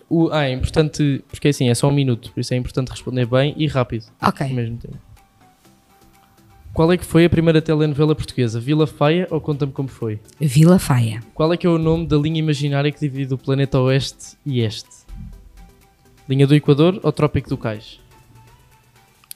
O, 0.08 0.28
ah, 0.30 0.44
é 0.44 0.52
importante, 0.52 1.24
porque 1.28 1.48
assim, 1.48 1.68
é 1.70 1.74
só 1.74 1.88
um 1.88 1.92
minuto, 1.92 2.32
por 2.32 2.40
isso 2.40 2.52
é 2.52 2.56
importante 2.56 2.88
responder 2.90 3.26
bem 3.26 3.54
e 3.56 3.66
rápido 3.66 4.06
ao 4.20 4.28
Ok. 4.30 4.46
mesmo 4.52 4.76
tempo. 4.78 4.98
Qual 6.72 6.90
é 6.90 6.96
que 6.96 7.04
foi 7.04 7.26
a 7.26 7.30
primeira 7.30 7.60
telenovela 7.60 8.14
portuguesa? 8.14 8.58
Vila 8.58 8.86
Faia 8.86 9.28
ou 9.30 9.40
Conta-me 9.42 9.72
Como 9.72 9.88
Foi? 9.88 10.18
Vila 10.40 10.78
Faia. 10.78 11.20
Qual 11.34 11.52
é 11.52 11.56
que 11.56 11.66
é 11.66 11.70
o 11.70 11.76
nome 11.76 12.06
da 12.06 12.16
linha 12.16 12.38
imaginária 12.38 12.90
que 12.90 12.98
divide 12.98 13.34
o 13.34 13.38
planeta 13.38 13.78
Oeste 13.78 14.36
e 14.46 14.60
Este? 14.60 14.88
Linha 16.26 16.46
do 16.46 16.54
Equador 16.54 16.98
ou 17.02 17.12
Trópico 17.12 17.50
do 17.50 17.58
Cais? 17.58 18.00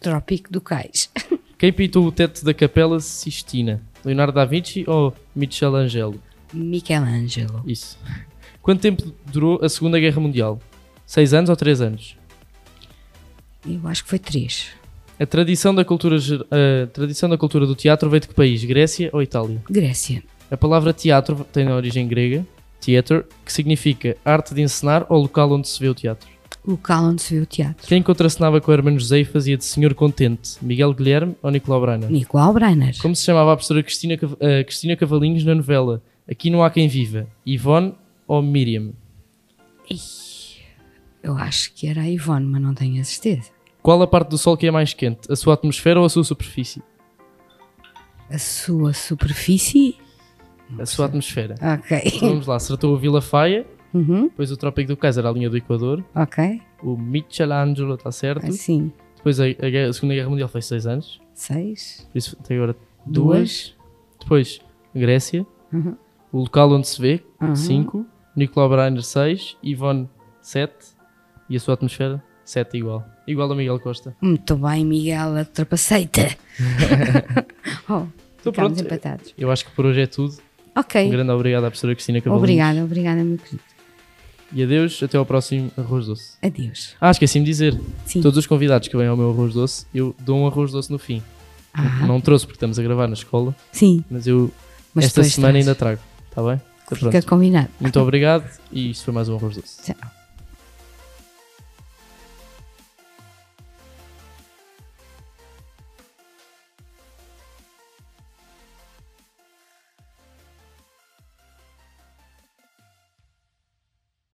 Trópico 0.01 0.51
do 0.51 0.62
Cais. 0.62 1.11
Quem 1.59 1.70
pintou 1.72 2.07
o 2.07 2.12
teto 2.12 2.42
da 2.42 2.55
Capela 2.55 3.01
Sistina? 3.01 3.83
Leonardo 4.03 4.33
da 4.33 4.44
Vinci 4.46 4.85
ou 4.87 5.14
Michelangelo? 5.35 6.18
Michelangelo. 6.55 7.62
Isso. 7.66 7.99
Quanto 8.62 8.81
tempo 8.81 9.12
durou 9.27 9.62
a 9.62 9.68
Segunda 9.68 10.01
Guerra 10.01 10.20
Mundial? 10.20 10.59
6 11.05 11.35
anos 11.35 11.51
ou 11.51 11.57
3 11.57 11.83
anos? 11.83 12.16
Eu 13.66 13.87
acho 13.88 14.05
que 14.05 14.09
foi 14.11 14.18
três. 14.18 14.70
A 15.18 15.24
tradição 15.24 15.74
da 15.74 15.83
cultura, 15.83 16.16
a 16.16 16.87
tradição 16.88 17.29
da 17.29 17.38
cultura 17.38 17.66
do 17.66 17.74
teatro 17.74 18.11
veio 18.11 18.20
de 18.20 18.29
que 18.29 18.35
país? 18.35 18.62
Grécia 18.64 19.09
ou 19.14 19.22
Itália? 19.22 19.62
Grécia. 19.70 20.22
A 20.50 20.57
palavra 20.59 20.92
teatro 20.92 21.46
tem 21.50 21.68
origem 21.68 22.07
grega, 22.07 22.46
theater, 22.81 23.24
que 23.44 23.50
significa 23.50 24.16
arte 24.22 24.55
de 24.55 24.61
encenar 24.61 25.07
ou 25.09 25.22
local 25.22 25.50
onde 25.52 25.68
se 25.68 25.81
vê 25.81 25.88
o 25.88 25.94
teatro. 25.94 26.29
Local 26.66 27.05
onde 27.05 27.22
se 27.22 27.35
vê 27.35 27.40
o 27.40 27.46
teatro. 27.46 27.87
Quem 27.87 28.02
contracenava 28.02 28.61
com 28.61 28.70
Hermano 28.72 28.98
José 28.98 29.20
e 29.20 29.24
fazia 29.24 29.57
de 29.57 29.64
Senhor 29.64 29.94
Contente? 29.94 30.59
Miguel 30.61 30.92
Guilherme 30.92 31.35
ou 31.42 31.50
Nicolau 31.50 31.81
Brainer? 31.81 32.11
Nicolau 32.11 32.52
Breiner. 32.52 32.94
Como 33.00 33.16
se 33.16 33.24
chamava 33.24 33.52
a 33.52 33.57
professora 33.57 33.83
Cristina, 33.83 34.18
eh, 34.40 34.64
Cristina 34.64 34.96
Cavalinhos 34.96 35.44
na 35.44 35.55
novela 35.55 36.02
Aqui 36.29 36.50
Não 36.50 36.62
Há 36.62 36.68
Quem 36.70 36.88
Viva? 36.88 37.26
Ivone 37.46 37.94
ou 38.26 38.42
Miriam? 38.42 38.90
Eu 41.22 41.37
acho 41.37 41.72
que 41.72 41.87
era 41.87 42.02
a 42.02 42.11
Ivone, 42.11 42.46
mas 42.46 42.61
não 42.61 42.74
tenho 42.74 43.00
a 43.00 43.05
certeza. 43.05 43.56
Qual 43.87 44.03
a 44.03 44.07
parte 44.09 44.31
do 44.31 44.37
Sol 44.37 44.57
que 44.57 44.66
é 44.66 44.70
mais 44.72 44.92
quente? 44.92 45.31
A 45.31 45.37
sua 45.37 45.55
atmosfera 45.55 46.01
ou 46.01 46.07
a 46.07 46.09
sua 46.09 46.25
superfície? 46.25 46.83
A 48.29 48.37
sua 48.37 48.92
superfície? 48.92 49.96
A 50.77 50.85
sua 50.85 51.07
atmosfera. 51.07 51.55
Ok. 51.79 52.03
Então 52.05 52.31
vamos 52.31 52.49
lá, 52.49 52.57
acertou 52.57 52.92
o 52.94 52.99
Vila 52.99 53.22
Faia, 53.22 53.64
Uhum, 53.94 54.25
depois 54.25 54.51
o 54.51 54.57
Trópico 54.57 54.88
do 54.88 54.96
Cais 54.96 55.16
era 55.16 55.29
a 55.29 55.33
linha 55.33 55.49
do 55.49 55.57
Equador, 55.57 56.05
ok. 56.16 56.61
o 56.83 56.96
Michelangelo 56.96 57.94
está 57.94 58.11
certo, 58.11 58.44
Assim. 58.44 58.92
depois 59.16 59.38
a, 59.38 59.44
a 59.44 59.46
guerra- 59.70 59.88
a 59.88 59.92
Segunda 59.92 60.14
Guerra 60.14 60.29
Mundial 60.31 60.49
foi 60.49 60.61
6 60.62 60.85
anos, 60.88 61.20
Seis. 61.33 62.07
por 62.11 62.18
isso 62.18 62.35
tem 62.42 62.57
agora 62.57 62.75
Duas. 63.07 63.38
duas. 63.38 63.77
Depois 64.20 64.61
Grécia, 64.92 65.46
Uhum. 65.72 65.96
o 66.33 66.40
local 66.40 66.72
onde 66.72 66.88
se 66.88 67.01
vê, 67.01 67.22
Uhum. 67.40 67.55
5, 67.55 68.05
Nicolau 68.35 68.68
Brainer 68.68 69.01
6, 69.05 69.57
Ivone 69.62 70.11
7 70.40 70.75
e 71.49 71.55
a 71.57 71.61
sua 71.61 71.75
atmosfera 71.75 72.20
7 72.46 72.76
igual. 72.78 73.04
Igual 73.26 73.52
a 73.52 73.54
Miguel 73.56 73.78
Costa. 73.80 74.16
Muito 74.20 74.56
bem, 74.56 74.85
Miguel, 74.85 75.44
trapaceita. 75.52 76.37
oh, 77.90 78.06
Então 78.40 78.52
pronto, 78.52 78.80
empatados. 78.80 79.35
eu 79.37 79.50
acho 79.50 79.64
que 79.66 79.72
por 79.72 79.85
hoje 79.87 80.00
é 80.02 80.06
tudo. 80.06 80.35
Um 80.76 80.80
Ok. 80.80 81.09
grande 81.11 81.30
obrigado 81.30 81.64
à 81.64 81.68
professora 81.68 81.94
Cristina 81.94 82.20
Cavalinhos. 82.20 82.42
Obrigada, 82.42 82.85
obrigada, 82.85 83.24
meu 83.24 83.38
querido. 83.38 83.62
E 84.52 84.62
adeus, 84.62 85.02
até 85.02 85.18
ao 85.18 85.26
próximo 85.26 85.72
arroz 85.76 86.06
doce. 86.06 86.37
Adeus. 86.40 86.94
Ah, 87.00 87.11
esqueci-me 87.11 87.44
de 87.44 87.50
dizer. 87.50 87.80
Sim. 88.04 88.20
Todos 88.22 88.38
os 88.38 88.46
convidados 88.46 88.87
que 88.87 88.96
vêm 88.96 89.09
ao 89.09 89.16
meu 89.16 89.30
arroz 89.30 89.54
doce, 89.54 89.87
eu 89.92 90.14
dou 90.20 90.38
um 90.38 90.46
arroz 90.46 90.70
doce 90.70 90.90
no 90.92 90.98
fim. 90.98 91.20
Ah, 91.74 92.06
Não 92.06 92.20
trouxe 92.20 92.46
porque 92.46 92.56
estamos 92.56 92.78
a 92.78 92.82
gravar 92.82 93.06
na 93.09 93.14
escola, 93.14 93.54
sim, 93.72 94.02
mas 94.11 94.26
eu 94.26 94.50
mas 94.94 95.06
esta 95.06 95.22
semana 95.24 95.52
traz. 95.54 95.66
ainda 95.66 95.74
trago. 95.74 96.00
Está 96.30 96.42
bem? 96.42 96.61
Então, 96.90 97.11
Fica 97.11 97.22
combinado. 97.22 97.68
Muito 97.80 97.98
obrigado 98.00 98.48
e 98.70 98.90
isto 98.92 99.04
foi 99.04 99.12
mais 99.12 99.28
um 99.28 99.37
arroz 99.37 99.56
doce. 99.56 99.82
Tchau. 99.92 100.15